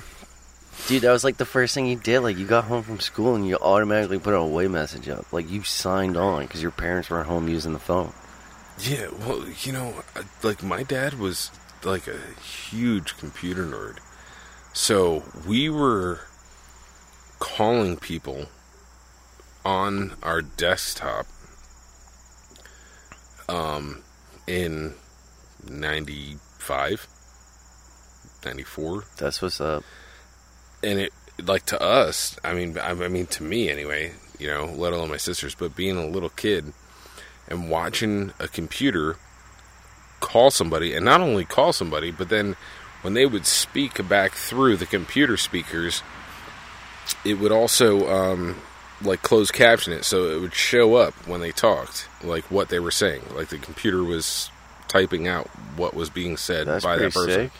Dude, 0.88 1.02
that 1.02 1.12
was 1.12 1.22
like 1.22 1.36
the 1.36 1.44
first 1.44 1.74
thing 1.74 1.86
you 1.86 1.96
did. 1.96 2.20
Like, 2.20 2.38
you 2.38 2.46
got 2.46 2.64
home 2.64 2.82
from 2.82 2.98
school 2.98 3.34
and 3.34 3.46
you 3.46 3.58
automatically 3.58 4.18
put 4.18 4.32
an 4.32 4.40
away 4.40 4.68
message 4.68 5.06
up. 5.06 5.30
Like, 5.34 5.50
you 5.50 5.62
signed 5.62 6.16
on 6.16 6.44
because 6.44 6.62
your 6.62 6.70
parents 6.70 7.10
weren't 7.10 7.28
home 7.28 7.46
using 7.46 7.74
the 7.74 7.78
phone. 7.78 8.14
Yeah, 8.80 9.08
well, 9.20 9.44
you 9.64 9.72
know, 9.72 10.02
like, 10.42 10.62
my 10.62 10.84
dad 10.84 11.18
was, 11.18 11.50
like, 11.84 12.08
a 12.08 12.18
huge 12.40 13.18
computer 13.18 13.66
nerd. 13.66 13.98
So 14.72 15.24
we 15.46 15.68
were 15.68 16.20
calling 17.38 17.98
people 17.98 18.46
on 19.66 20.16
our 20.22 20.40
desktop 20.40 21.26
um, 23.46 24.02
in 24.46 24.94
95, 25.68 27.06
94. 28.42 29.04
That's 29.18 29.42
what's 29.42 29.60
up. 29.60 29.84
And 30.82 30.98
it, 31.00 31.12
like 31.44 31.66
to 31.66 31.80
us, 31.80 32.38
I 32.44 32.54
mean, 32.54 32.78
I, 32.78 32.90
I 32.90 33.08
mean 33.08 33.26
to 33.26 33.42
me 33.42 33.68
anyway, 33.68 34.12
you 34.38 34.48
know, 34.48 34.66
let 34.66 34.92
alone 34.92 35.08
my 35.10 35.16
sisters, 35.16 35.54
but 35.54 35.76
being 35.76 35.96
a 35.96 36.06
little 36.06 36.30
kid 36.30 36.72
and 37.48 37.70
watching 37.70 38.32
a 38.38 38.48
computer 38.48 39.16
call 40.20 40.50
somebody, 40.50 40.94
and 40.94 41.04
not 41.04 41.20
only 41.20 41.44
call 41.44 41.72
somebody, 41.72 42.10
but 42.10 42.28
then 42.28 42.56
when 43.02 43.14
they 43.14 43.26
would 43.26 43.46
speak 43.46 44.06
back 44.08 44.32
through 44.32 44.76
the 44.76 44.86
computer 44.86 45.36
speakers, 45.36 46.02
it 47.24 47.34
would 47.34 47.52
also 47.52 48.08
um, 48.08 48.56
like 49.02 49.22
closed 49.22 49.52
caption 49.52 49.92
it, 49.92 50.04
so 50.04 50.30
it 50.30 50.40
would 50.40 50.54
show 50.54 50.96
up 50.96 51.14
when 51.26 51.40
they 51.40 51.52
talked, 51.52 52.08
like 52.22 52.50
what 52.50 52.68
they 52.68 52.80
were 52.80 52.90
saying, 52.90 53.22
like 53.34 53.48
the 53.48 53.58
computer 53.58 54.02
was 54.02 54.50
typing 54.88 55.28
out 55.28 55.46
what 55.76 55.94
was 55.94 56.10
being 56.10 56.36
said 56.36 56.66
That's 56.66 56.84
by 56.84 56.96
that 56.96 57.12
person, 57.12 57.30
sick. 57.30 57.52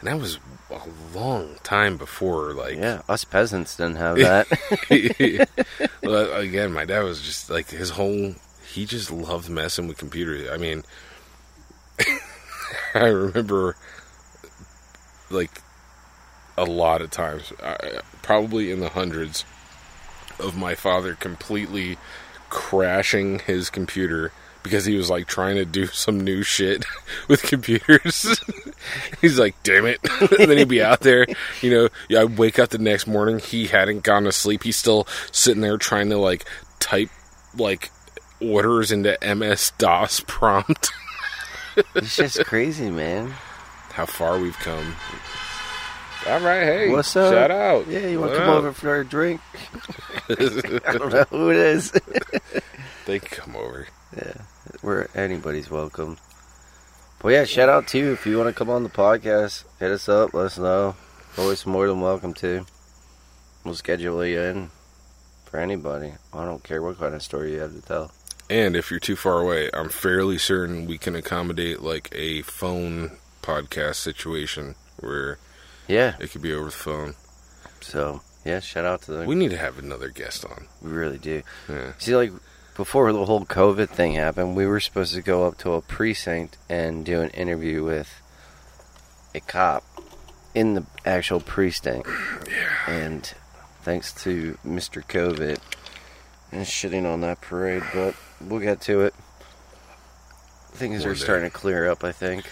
And 0.00 0.08
that 0.08 0.18
was 0.18 0.38
a 0.70 0.80
long 1.14 1.56
time 1.62 1.96
before, 1.96 2.52
like 2.52 2.76
Yeah, 2.76 3.02
us 3.08 3.24
peasants 3.24 3.76
didn't 3.76 3.96
have 3.96 4.16
that. 4.88 5.48
well, 6.02 6.32
again, 6.34 6.72
my 6.72 6.84
dad 6.84 7.02
was 7.02 7.20
just 7.22 7.50
like 7.50 7.70
his 7.70 7.90
whole. 7.90 8.34
He 8.72 8.86
just 8.86 9.10
loved 9.10 9.48
messing 9.48 9.88
with 9.88 9.98
computers. 9.98 10.48
I 10.50 10.56
mean, 10.56 10.84
I 12.94 13.06
remember 13.06 13.76
like 15.30 15.60
a 16.56 16.64
lot 16.64 17.02
of 17.02 17.10
times, 17.10 17.52
uh, 17.62 18.00
probably 18.22 18.70
in 18.70 18.80
the 18.80 18.90
hundreds, 18.90 19.44
of 20.38 20.56
my 20.56 20.74
father 20.74 21.14
completely 21.14 21.98
crashing 22.48 23.40
his 23.40 23.70
computer 23.70 24.32
because 24.62 24.84
he 24.84 24.96
was 24.96 25.10
like 25.10 25.26
trying 25.26 25.56
to 25.56 25.64
do 25.64 25.86
some 25.86 26.20
new 26.20 26.42
shit 26.42 26.84
with 27.28 27.42
computers. 27.42 28.40
He's 29.20 29.38
like, 29.38 29.54
damn 29.62 29.86
it. 29.86 30.00
and 30.20 30.50
then 30.50 30.58
he'd 30.58 30.68
be 30.68 30.82
out 30.82 31.00
there, 31.00 31.26
you 31.60 31.70
know, 31.70 31.88
yeah, 32.08 32.20
I'd 32.20 32.38
wake 32.38 32.58
up 32.58 32.70
the 32.70 32.78
next 32.78 33.06
morning, 33.06 33.38
he 33.38 33.66
hadn't 33.66 34.04
gone 34.04 34.24
to 34.24 34.32
sleep. 34.32 34.62
He's 34.62 34.76
still 34.76 35.06
sitting 35.32 35.62
there 35.62 35.76
trying 35.76 36.10
to 36.10 36.18
like 36.18 36.44
type 36.78 37.10
like 37.56 37.90
orders 38.40 38.90
into 38.92 39.18
MS 39.22 39.72
DOS 39.78 40.20
prompt. 40.26 40.90
it's 41.94 42.16
just 42.16 42.44
crazy, 42.46 42.90
man. 42.90 43.34
How 43.92 44.06
far 44.06 44.38
we've 44.38 44.58
come. 44.58 44.94
All 46.26 46.40
right, 46.40 46.62
hey, 46.62 46.90
What's 46.90 47.16
up? 47.16 47.32
Shout 47.32 47.50
out. 47.50 47.88
Yeah, 47.88 48.06
you 48.06 48.20
want 48.20 48.32
to 48.32 48.38
come 48.38 48.50
up? 48.50 48.56
over 48.56 48.72
for 48.72 49.00
a 49.00 49.04
drink? 49.06 49.40
I 50.28 50.92
don't 50.92 51.12
know 51.12 51.24
who 51.30 51.50
it 51.50 51.56
is. 51.56 51.92
They 53.06 53.18
can 53.18 53.28
come 53.28 53.56
over. 53.56 53.88
Where 54.82 55.08
anybody's 55.14 55.70
welcome. 55.70 56.18
But 57.20 57.28
yeah, 57.30 57.44
shout 57.44 57.68
out 57.68 57.86
to 57.88 57.98
you 57.98 58.12
if 58.12 58.24
you 58.26 58.38
want 58.38 58.48
to 58.48 58.54
come 58.54 58.70
on 58.70 58.82
the 58.82 58.88
podcast. 58.88 59.64
Hit 59.78 59.90
us 59.90 60.08
up. 60.08 60.32
Let 60.32 60.46
us 60.46 60.58
know. 60.58 60.96
Always 61.36 61.66
more 61.66 61.86
than 61.86 62.00
welcome 62.00 62.32
to. 62.34 62.64
We'll 63.64 63.74
schedule 63.74 64.24
you 64.24 64.40
in 64.40 64.70
for 65.44 65.58
anybody. 65.60 66.14
I 66.32 66.44
don't 66.46 66.64
care 66.64 66.80
what 66.82 66.98
kind 66.98 67.14
of 67.14 67.22
story 67.22 67.52
you 67.52 67.60
have 67.60 67.74
to 67.74 67.82
tell. 67.82 68.12
And 68.48 68.74
if 68.74 68.90
you're 68.90 68.98
too 69.00 69.16
far 69.16 69.40
away, 69.40 69.70
I'm 69.74 69.90
fairly 69.90 70.38
certain 70.38 70.86
we 70.86 70.98
can 70.98 71.14
accommodate 71.14 71.82
like 71.82 72.08
a 72.12 72.42
phone 72.42 73.18
podcast 73.42 73.96
situation 73.96 74.74
where 74.98 75.38
Yeah. 75.88 76.16
it 76.20 76.30
could 76.32 76.42
be 76.42 76.52
over 76.54 76.66
the 76.66 76.70
phone. 76.70 77.14
So 77.82 78.22
yeah, 78.46 78.60
shout 78.60 78.86
out 78.86 79.02
to 79.02 79.12
them. 79.12 79.26
We 79.26 79.34
need 79.34 79.50
to 79.50 79.56
have 79.58 79.78
another 79.78 80.08
guest 80.08 80.44
on. 80.44 80.66
We 80.82 80.90
really 80.90 81.18
do. 81.18 81.42
Yeah. 81.68 81.92
See, 81.98 82.16
like 82.16 82.32
before 82.80 83.12
the 83.12 83.26
whole 83.26 83.44
COVID 83.44 83.90
thing 83.90 84.14
happened, 84.14 84.56
we 84.56 84.64
were 84.64 84.80
supposed 84.80 85.12
to 85.14 85.20
go 85.20 85.44
up 85.46 85.58
to 85.58 85.72
a 85.72 85.82
precinct 85.82 86.56
and 86.66 87.04
do 87.04 87.20
an 87.20 87.28
interview 87.30 87.84
with 87.84 88.22
a 89.34 89.40
cop 89.40 89.84
in 90.54 90.72
the 90.72 90.86
actual 91.04 91.40
precinct. 91.40 92.08
Yeah. 92.48 92.90
And 92.90 93.34
thanks 93.82 94.14
to 94.24 94.56
Mr. 94.66 95.04
COVID 95.06 95.58
and 96.52 96.64
shitting 96.64 97.04
on 97.04 97.20
that 97.20 97.42
parade, 97.42 97.82
but 97.92 98.14
we'll 98.40 98.60
get 98.60 98.80
to 98.82 99.02
it. 99.02 99.12
Things 100.72 101.02
One 101.02 101.10
are 101.10 101.14
day. 101.14 101.20
starting 101.20 101.50
to 101.50 101.54
clear 101.54 101.86
up, 101.86 102.02
I 102.02 102.12
think. 102.12 102.50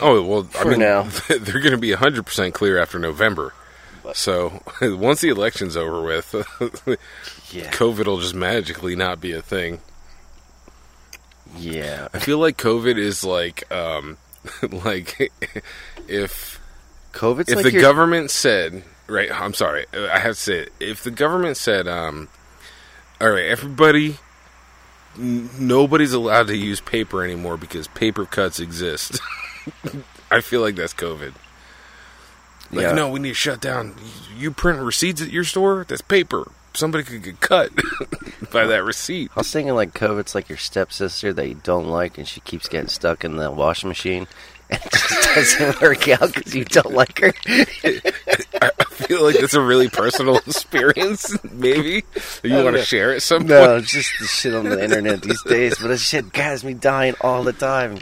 Oh 0.00 0.20
well, 0.24 0.40
I 0.56 0.62
For 0.64 0.70
mean, 0.70 0.80
now. 0.80 1.02
they're 1.28 1.60
going 1.60 1.70
to 1.70 1.78
be 1.78 1.92
100 1.92 2.26
percent 2.26 2.52
clear 2.52 2.78
after 2.82 2.98
November. 2.98 3.54
But- 4.08 4.16
So 4.16 4.62
once 4.82 5.20
the 5.20 5.28
election's 5.28 5.76
over 5.76 6.02
with, 6.02 6.34
Yeah. 7.52 7.70
COVID 7.72 8.06
will 8.06 8.20
just 8.20 8.34
magically 8.34 8.96
not 8.96 9.20
be 9.20 9.32
a 9.32 9.42
thing. 9.42 9.80
Yeah. 11.56 12.08
I 12.12 12.18
feel 12.18 12.38
like 12.38 12.56
COVID 12.58 12.98
is 12.98 13.22
like, 13.24 13.70
um, 13.72 14.16
like 14.70 15.30
if 16.08 16.60
COVID's 17.12 17.50
if 17.50 17.56
like 17.56 17.64
the 17.64 17.72
your- 17.72 17.82
government 17.82 18.30
said, 18.30 18.82
right? 19.06 19.30
I'm 19.30 19.54
sorry, 19.54 19.86
I 19.94 20.18
have 20.18 20.34
to 20.34 20.40
say 20.40 20.58
it. 20.60 20.72
If 20.80 21.02
the 21.04 21.10
government 21.10 21.56
said, 21.56 21.86
um, 21.88 22.28
all 23.20 23.30
right, 23.30 23.46
everybody, 23.46 24.16
n- 25.18 25.48
nobody's 25.58 26.12
allowed 26.12 26.46
to 26.48 26.56
use 26.56 26.80
paper 26.80 27.22
anymore 27.24 27.56
because 27.56 27.88
paper 27.88 28.24
cuts 28.26 28.58
exist. 28.60 29.18
I 30.30 30.40
feel 30.42 30.60
like 30.60 30.76
that's 30.76 30.94
COVID. 30.94 31.32
Like, 32.70 32.82
Yeah. 32.82 32.92
no, 32.92 33.10
we 33.10 33.20
need 33.20 33.30
to 33.30 33.34
shut 33.34 33.60
down. 33.60 33.94
You 34.36 34.50
print 34.50 34.78
receipts 34.80 35.22
at 35.22 35.30
your 35.30 35.44
store? 35.44 35.84
That's 35.88 36.02
paper. 36.02 36.50
Somebody 36.74 37.02
could 37.04 37.22
get 37.24 37.40
cut 37.40 37.70
by 38.52 38.66
that 38.66 38.84
receipt. 38.84 39.30
I 39.34 39.40
was 39.40 39.50
thinking 39.50 39.74
like 39.74 39.94
COVID's 39.94 40.34
like 40.34 40.48
your 40.48 40.58
stepsister 40.58 41.32
that 41.32 41.48
you 41.48 41.54
don't 41.62 41.88
like, 41.88 42.18
and 42.18 42.28
she 42.28 42.40
keeps 42.40 42.68
getting 42.68 42.88
stuck 42.88 43.24
in 43.24 43.36
the 43.36 43.50
washing 43.50 43.88
machine, 43.88 44.28
and 44.70 44.80
it 44.84 44.92
just 44.92 45.34
doesn't 45.58 45.80
work 45.80 46.06
out 46.08 46.32
because 46.34 46.54
you 46.54 46.64
don't 46.66 46.92
like 46.92 47.18
her. 47.20 47.32
I 48.60 48.70
feel 48.90 49.24
like 49.24 49.36
it's 49.36 49.54
a 49.54 49.60
really 49.62 49.88
personal 49.88 50.36
experience. 50.38 51.34
Maybe 51.50 52.04
you 52.44 52.54
oh, 52.54 52.64
want 52.64 52.76
to 52.76 52.84
share 52.84 53.12
it 53.14 53.22
some 53.22 53.46
No, 53.46 53.74
point. 53.76 53.86
just 53.86 54.12
the 54.20 54.26
shit 54.26 54.54
on 54.54 54.64
the 54.68 54.82
internet 54.84 55.22
these 55.22 55.42
days, 55.44 55.78
but 55.80 55.88
this 55.88 56.02
shit 56.06 56.36
has 56.36 56.62
me 56.62 56.74
dying 56.74 57.14
all 57.22 57.42
the 57.42 57.54
time. 57.54 57.98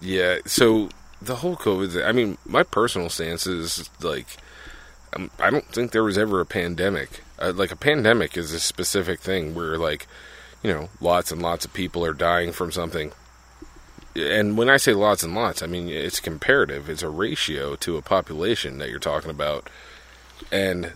Yeah. 0.00 0.38
So 0.46 0.88
the 1.20 1.36
whole 1.36 1.56
COVID. 1.56 1.92
thing, 1.92 2.04
I 2.04 2.12
mean, 2.12 2.38
my 2.44 2.62
personal 2.62 3.08
stance 3.08 3.46
is 3.46 3.88
like, 4.00 4.26
um, 5.14 5.30
I 5.38 5.50
don't 5.50 5.66
think 5.66 5.92
there 5.92 6.04
was 6.04 6.18
ever 6.18 6.40
a 6.40 6.46
pandemic. 6.46 7.22
Uh, 7.38 7.52
like 7.54 7.72
a 7.72 7.76
pandemic 7.76 8.36
is 8.36 8.52
a 8.52 8.60
specific 8.60 9.20
thing 9.20 9.54
where 9.54 9.78
like, 9.78 10.06
you 10.62 10.72
know, 10.72 10.88
lots 11.00 11.30
and 11.30 11.40
lots 11.40 11.64
of 11.64 11.72
people 11.72 12.04
are 12.04 12.12
dying 12.14 12.52
from 12.52 12.72
something. 12.72 13.12
And 14.16 14.58
when 14.58 14.68
I 14.68 14.76
say 14.76 14.94
lots 14.94 15.22
and 15.22 15.34
lots, 15.34 15.62
I 15.62 15.66
mean 15.66 15.88
it's 15.88 16.20
comparative. 16.20 16.88
It's 16.88 17.02
a 17.02 17.08
ratio 17.08 17.76
to 17.76 17.96
a 17.96 18.02
population 18.02 18.78
that 18.78 18.90
you're 18.90 18.98
talking 18.98 19.30
about, 19.30 19.70
and 20.50 20.92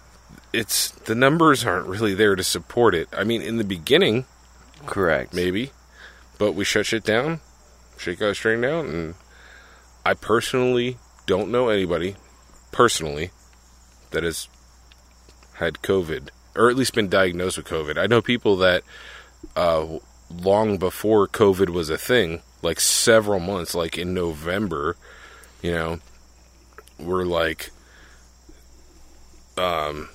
it's 0.53 0.91
the 0.91 1.15
numbers 1.15 1.65
aren't 1.65 1.87
really 1.87 2.15
there 2.15 2.35
to 2.35 2.43
support 2.43 2.95
it. 2.95 3.09
I 3.17 3.23
mean, 3.23 3.41
in 3.41 3.59
the 3.59 3.65
beginning, 3.65 4.25
Correct. 4.87 5.33
maybe, 5.33 5.71
but 6.39 6.53
we 6.53 6.65
shut 6.65 6.87
shit 6.87 7.05
down, 7.05 7.41
shit 7.97 8.19
got 8.19 8.35
straightened 8.35 8.65
out, 8.65 8.87
and 8.87 9.15
I 10.05 10.15
personally 10.15 10.99
don't 11.27 11.51
know 11.51 11.69
anybody 11.69 12.17
personally 12.73 13.31
that 14.11 14.23
has 14.25 14.49
had 15.55 15.75
COVID 15.83 16.29
or 16.57 16.69
at 16.69 16.77
least 16.77 16.95
been 16.95 17.09
diagnosed 17.09 17.57
with 17.57 17.67
COVID. 17.67 17.97
I 17.99 18.07
know 18.07 18.21
people 18.21 18.57
that 18.57 18.83
uh, 19.57 19.87
long 20.31 20.77
before 20.79 21.27
COVID 21.29 21.71
was 21.71 21.89
a 21.91 21.97
thing, 21.99 22.43
like 22.63 22.81
several 22.81 23.41
months, 23.41 23.75
like 23.75 23.97
in 23.97 24.13
November, 24.13 24.97
you 25.63 25.71
know, 25.73 26.01
were 26.99 27.25
like, 27.25 27.71
um, 29.57 30.09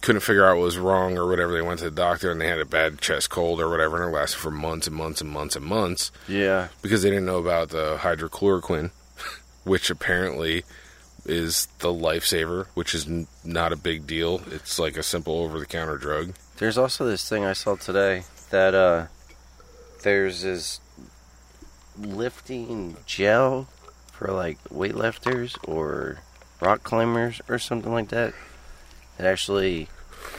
couldn't 0.00 0.20
figure 0.20 0.44
out 0.44 0.56
what 0.56 0.64
was 0.64 0.78
wrong 0.78 1.16
or 1.16 1.26
whatever. 1.26 1.52
They 1.52 1.62
went 1.62 1.78
to 1.78 1.86
the 1.86 1.90
doctor 1.90 2.30
and 2.30 2.40
they 2.40 2.48
had 2.48 2.60
a 2.60 2.64
bad 2.66 3.00
chest 3.00 3.30
cold 3.30 3.60
or 3.60 3.68
whatever, 3.70 4.02
and 4.02 4.12
it 4.12 4.16
lasted 4.16 4.38
for 4.38 4.50
months 4.50 4.86
and 4.86 4.94
months 4.96 5.20
and 5.20 5.30
months 5.30 5.56
and 5.56 5.64
months 5.64 6.10
Yeah. 6.28 6.68
because 6.82 7.02
they 7.02 7.10
didn't 7.10 7.26
know 7.26 7.38
about 7.38 7.70
the 7.70 7.96
hydrochloroquine, 8.00 8.90
which 9.64 9.90
apparently 9.90 10.64
is 11.26 11.68
the 11.78 11.88
lifesaver, 11.88 12.66
which 12.74 12.94
is 12.94 13.06
n- 13.06 13.26
not 13.42 13.72
a 13.72 13.76
big 13.76 14.06
deal. 14.06 14.42
It's 14.50 14.78
like 14.78 14.96
a 14.96 15.02
simple 15.02 15.38
over-the-counter 15.40 15.96
drug. 15.98 16.34
There's 16.58 16.78
also 16.78 17.06
this 17.06 17.28
thing 17.28 17.44
I 17.44 17.54
saw 17.54 17.76
today 17.76 18.24
that 18.50 18.74
uh, 18.74 19.06
there's 20.02 20.42
this 20.42 20.80
lifting 21.98 22.96
gel 23.06 23.68
for 24.12 24.30
like 24.32 24.62
weightlifters 24.64 25.56
or 25.68 26.20
rock 26.60 26.82
climbers 26.82 27.40
or 27.48 27.58
something 27.58 27.92
like 27.92 28.08
that. 28.08 28.34
It 29.18 29.24
actually 29.24 29.88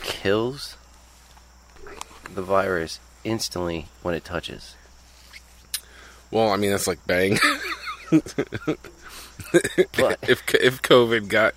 kills 0.04 0.78
the 2.34 2.42
virus 2.42 3.00
instantly 3.24 3.88
when 4.02 4.16
it 4.16 4.24
touches. 4.24 4.76
Well, 6.32 6.52
I 6.52 6.58
mean 6.58 6.72
that's 6.72 6.88
like 6.88 7.06
bang. 7.06 7.38
If 9.54 10.42
if 10.54 10.82
COVID 10.82 11.28
got 11.28 11.54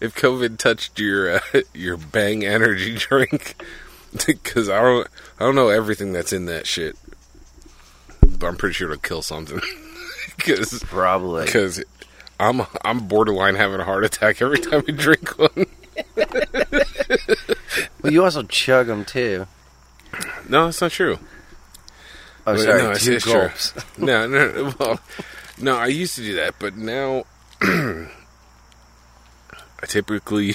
if 0.00 0.14
COVID 0.14 0.58
touched 0.58 0.98
your 0.98 1.36
uh, 1.36 1.40
your 1.74 1.96
Bang 1.96 2.44
energy 2.44 2.94
drink, 2.98 3.62
because 4.26 4.68
I 4.68 4.80
don't 4.80 5.08
I 5.38 5.44
don't 5.44 5.54
know 5.54 5.68
everything 5.68 6.12
that's 6.12 6.32
in 6.32 6.46
that 6.46 6.66
shit, 6.66 6.96
but 8.20 8.46
I'm 8.46 8.56
pretty 8.56 8.74
sure 8.74 8.90
it'll 8.90 9.00
kill 9.00 9.22
something. 9.22 9.60
Because 10.36 10.82
probably. 10.84 11.44
because 11.44 11.82
I'm 12.40 12.62
I'm 12.84 13.06
borderline 13.06 13.54
having 13.54 13.80
a 13.80 13.84
heart 13.84 14.04
attack 14.04 14.40
every 14.40 14.58
time 14.58 14.82
I 14.88 14.92
drink 14.92 15.38
one. 15.38 15.66
Well, 18.02 18.12
you 18.12 18.24
also 18.24 18.42
chug 18.44 18.86
them 18.86 19.04
too. 19.04 19.46
No, 20.48 20.64
that's 20.66 20.80
not 20.80 20.90
true. 20.92 21.18
Oh, 22.46 22.56
sorry, 22.56 22.82
no, 22.82 22.90
it's- 22.92 23.04
two 23.04 23.18
gulps. 23.20 23.74
No, 23.98 24.26
no, 24.26 24.50
no, 24.50 24.74
well, 24.78 25.00
no. 25.60 25.76
I 25.76 25.86
used 25.86 26.14
to 26.16 26.22
do 26.22 26.34
that, 26.36 26.54
but 26.58 26.76
now 26.76 27.24
I 27.62 28.08
typically 29.86 30.54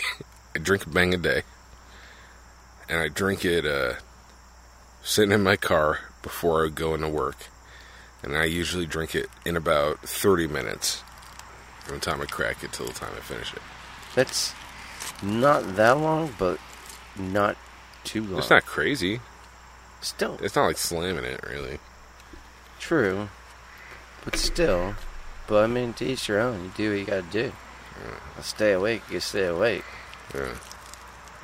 I 0.56 0.60
drink 0.62 0.86
a 0.86 0.90
bang 0.90 1.14
a 1.14 1.18
day, 1.18 1.44
and 2.90 3.00
I 3.00 3.08
drink 3.08 3.46
it 3.46 3.66
uh, 3.66 3.94
sitting 5.04 5.32
in 5.32 5.44
my 5.44 5.56
car 5.56 6.00
before 6.22 6.66
I 6.66 6.70
go 6.70 6.94
into 6.94 7.10
work, 7.10 7.48
and 8.24 8.36
I 8.38 8.46
usually 8.46 8.86
drink 8.86 9.16
it 9.16 9.28
in 9.46 9.56
about 9.56 10.00
thirty 10.02 10.48
minutes 10.48 11.04
from 11.80 11.96
the 11.96 12.02
time 12.02 12.22
I 12.22 12.26
crack 12.26 12.64
it 12.64 12.74
till 12.74 12.88
the 12.88 12.94
time 12.94 13.12
I 13.16 13.22
finish 13.22 13.54
it. 13.54 13.62
That's 14.16 14.54
not 15.24 15.76
that 15.76 15.98
long, 15.98 16.34
but 16.38 16.60
not 17.18 17.56
too 18.04 18.24
long. 18.24 18.40
It's 18.40 18.50
not 18.50 18.66
crazy. 18.66 19.20
still 20.02 20.38
It's 20.42 20.56
not 20.56 20.66
like 20.66 20.78
slamming 20.78 21.24
it, 21.24 21.44
really. 21.48 21.80
true, 22.80 23.30
but 24.28 24.36
still. 24.36 24.94
But 25.48 25.64
I 25.64 25.68
mean, 25.68 25.94
to 25.94 26.06
each 26.06 26.28
your 26.28 26.42
own. 26.42 26.66
You 26.66 26.72
do 26.76 26.90
what 26.90 27.00
you 27.00 27.06
gotta 27.06 27.22
do. 27.22 27.54
Stay 28.42 28.74
awake. 28.74 29.02
You 29.10 29.22
stay 29.22 29.46
awake. 29.46 29.86
Yeah. 30.36 30.54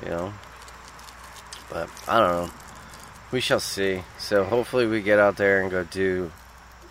You 0.02 0.08
know. 0.10 0.34
But 1.70 1.88
I 2.06 2.20
don't 2.20 2.30
know. 2.30 2.50
We 3.32 3.40
shall 3.40 3.58
see. 3.58 4.02
So 4.18 4.44
hopefully 4.44 4.86
we 4.86 5.00
get 5.00 5.18
out 5.18 5.38
there 5.38 5.62
and 5.62 5.70
go 5.70 5.82
do 5.82 6.30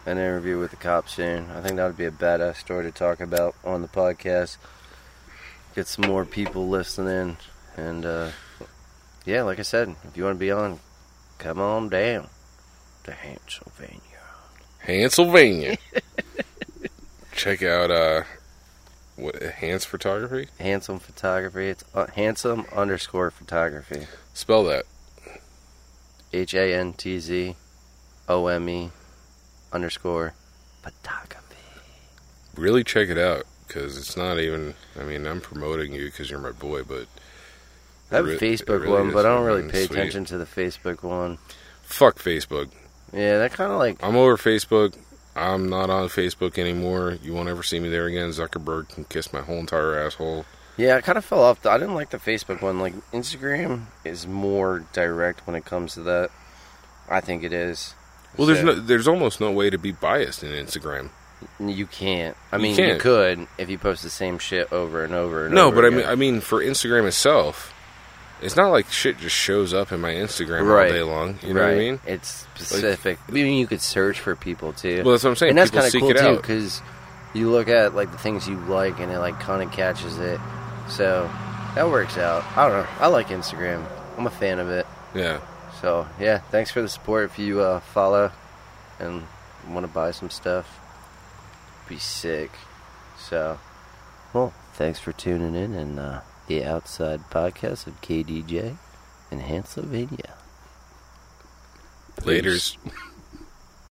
an 0.07 0.17
interview 0.17 0.57
with 0.57 0.71
the 0.71 0.77
cop 0.77 1.07
soon. 1.07 1.51
I 1.51 1.61
think 1.61 1.75
that 1.75 1.85
would 1.85 1.95
be 1.95 2.05
a 2.05 2.11
badass 2.11 2.55
story 2.55 2.85
to 2.85 2.91
talk 2.91 3.19
about 3.19 3.53
on 3.63 3.83
the 3.83 3.87
podcast. 3.87 4.57
Get 5.75 5.85
some 5.85 6.07
more 6.07 6.25
people 6.25 6.69
listening, 6.69 7.37
and 7.77 8.03
uh, 8.03 8.31
yeah, 9.25 9.43
like 9.43 9.59
I 9.59 9.63
said, 9.63 9.95
if 10.05 10.17
you 10.17 10.23
want 10.23 10.37
to 10.37 10.39
be 10.39 10.51
on, 10.51 10.79
come 11.37 11.59
on 11.59 11.89
down 11.89 12.29
to 13.03 13.11
Hantzylvania. 13.11 14.12
Hantzylvania. 14.85 15.77
Check 17.35 17.63
out 17.63 17.89
uh, 17.89 18.23
what 19.15 19.41
Hans 19.41 19.85
Photography. 19.85 20.49
Handsome 20.59 20.99
photography. 20.99 21.69
It's 21.69 21.83
uh, 21.93 22.07
Hantzome 22.07 22.71
underscore 22.75 23.31
photography. 23.31 24.07
Spell 24.33 24.63
that. 24.65 24.85
H 26.31 26.53
A 26.53 26.73
N 26.73 26.93
T 26.93 27.19
Z 27.19 27.55
O 28.27 28.47
M 28.47 28.69
E 28.69 28.91
underscore 29.71 30.33
photography. 30.81 31.39
Really 32.55 32.83
check 32.83 33.09
it 33.09 33.17
out 33.17 33.45
because 33.67 33.97
it's 33.97 34.17
not 34.17 34.39
even. 34.39 34.75
I 34.99 35.03
mean, 35.03 35.25
I'm 35.25 35.41
promoting 35.41 35.93
you 35.93 36.05
because 36.05 36.29
you're 36.29 36.39
my 36.39 36.51
boy, 36.51 36.83
but 36.83 37.07
I 38.11 38.17
have 38.17 38.25
a 38.25 38.29
re- 38.29 38.37
Facebook 38.37 38.81
really 38.81 38.91
one, 38.91 39.11
but 39.11 39.25
I 39.25 39.29
don't 39.29 39.45
really 39.45 39.69
pay 39.69 39.85
sweet. 39.85 39.97
attention 39.97 40.25
to 40.25 40.37
the 40.37 40.45
Facebook 40.45 41.03
one. 41.03 41.37
Fuck 41.83 42.17
Facebook. 42.19 42.69
Yeah, 43.13 43.37
that 43.39 43.53
kind 43.53 43.71
of 43.71 43.77
like 43.77 44.03
I'm 44.03 44.15
over 44.15 44.37
Facebook. 44.37 44.95
I'm 45.35 45.69
not 45.69 45.89
on 45.89 46.09
Facebook 46.09 46.57
anymore. 46.57 47.17
You 47.23 47.33
won't 47.33 47.49
ever 47.49 47.63
see 47.63 47.79
me 47.79 47.89
there 47.89 48.05
again. 48.05 48.29
Zuckerberg 48.29 48.89
can 48.89 49.03
kiss 49.05 49.33
my 49.33 49.41
whole 49.41 49.57
entire 49.57 49.97
asshole. 49.97 50.45
yeah, 50.77 50.95
I 50.95 51.01
kind 51.01 51.17
of 51.17 51.25
fell 51.25 51.41
off. 51.41 51.65
I 51.65 51.77
didn't 51.77 51.95
like 51.95 52.11
the 52.11 52.17
Facebook 52.17 52.61
one. 52.61 52.79
Like 52.79 52.93
Instagram 53.11 53.85
is 54.05 54.27
more 54.27 54.85
direct 54.93 55.45
when 55.47 55.55
it 55.55 55.65
comes 55.65 55.95
to 55.95 56.01
that. 56.03 56.29
I 57.09 57.21
think 57.21 57.43
it 57.43 57.53
is. 57.53 57.95
Well, 58.37 58.47
there's 58.47 58.63
no, 58.63 58.73
there's 58.73 59.07
almost 59.07 59.39
no 59.39 59.51
way 59.51 59.69
to 59.69 59.77
be 59.77 59.91
biased 59.91 60.43
in 60.43 60.51
Instagram. 60.51 61.09
You 61.59 61.85
can't. 61.85 62.37
I 62.51 62.57
mean, 62.57 62.71
you, 62.71 62.77
can't. 62.77 63.01
could 63.01 63.47
if 63.57 63.69
you 63.69 63.77
post 63.77 64.01
the 64.01 64.09
same 64.09 64.39
shit 64.39 64.71
over 64.71 65.03
and 65.03 65.13
over. 65.13 65.45
And 65.45 65.55
No, 65.55 65.67
over 65.67 65.75
but 65.75 65.85
I 65.85 65.89
mean, 65.89 66.05
I 66.05 66.15
mean, 66.15 66.39
for 66.41 66.63
Instagram 66.63 67.07
itself, 67.07 67.72
it's 68.43 68.55
not 68.55 68.69
like 68.69 68.89
shit 68.91 69.17
just 69.17 69.35
shows 69.35 69.73
up 69.73 69.91
in 69.91 70.01
my 70.01 70.11
Instagram 70.11 70.67
Right. 70.67 70.87
all 70.87 70.93
day 70.93 71.03
long. 71.03 71.39
You 71.41 71.53
know 71.53 71.61
right. 71.61 71.67
what 71.67 71.75
I 71.75 71.77
mean? 71.79 71.99
It's 72.05 72.47
specific. 72.55 73.19
I 73.27 73.31
mean, 73.31 73.57
you 73.57 73.67
could 73.67 73.81
search 73.81 74.19
for 74.19 74.35
people 74.35 74.73
too. 74.73 75.03
Well, 75.03 75.11
that's 75.13 75.23
what 75.23 75.31
I'm 75.31 75.35
saying. 75.35 75.49
and 75.51 75.57
that's 75.57 75.71
People 75.71 75.79
kind 75.81 75.85
of 75.87 75.91
seek 75.91 76.01
cool 76.01 76.13
too 76.35 76.41
because 76.41 76.81
you 77.33 77.49
look 77.49 77.67
at 77.67 77.95
like 77.95 78.11
the 78.11 78.17
things 78.17 78.47
you 78.47 78.57
like 78.57 78.99
and 78.99 79.11
it 79.11 79.19
like 79.19 79.39
kind 79.39 79.63
of 79.63 79.71
catches 79.71 80.19
it. 80.19 80.39
So 80.89 81.29
that 81.75 81.87
works 81.89 82.17
out. 82.17 82.43
I 82.57 82.67
don't 82.67 82.83
know. 82.83 82.89
I 82.99 83.07
like 83.07 83.27
Instagram. 83.29 83.85
I'm 84.17 84.27
a 84.27 84.31
fan 84.31 84.59
of 84.59 84.69
it. 84.69 84.85
Yeah. 85.15 85.39
So 85.81 86.07
yeah, 86.19 86.39
thanks 86.39 86.71
for 86.71 86.81
the 86.81 86.89
support. 86.89 87.25
If 87.31 87.39
you 87.39 87.61
uh, 87.61 87.79
follow 87.79 88.31
and 88.99 89.23
want 89.69 89.85
to 89.85 89.91
buy 89.91 90.11
some 90.11 90.29
stuff, 90.29 90.79
be 91.87 91.97
sick. 91.97 92.51
So, 93.17 93.59
well, 94.33 94.53
thanks 94.73 94.99
for 94.99 95.11
tuning 95.13 95.55
in 95.55 95.73
and 95.73 95.99
uh, 95.99 96.21
the 96.53 96.63
Outside 96.63 97.19
Podcast 97.31 97.87
of 97.87 97.99
KDJ 98.01 98.77
in 99.31 99.39
Hantzylvania. 99.39 100.33
Laters. 102.17 102.77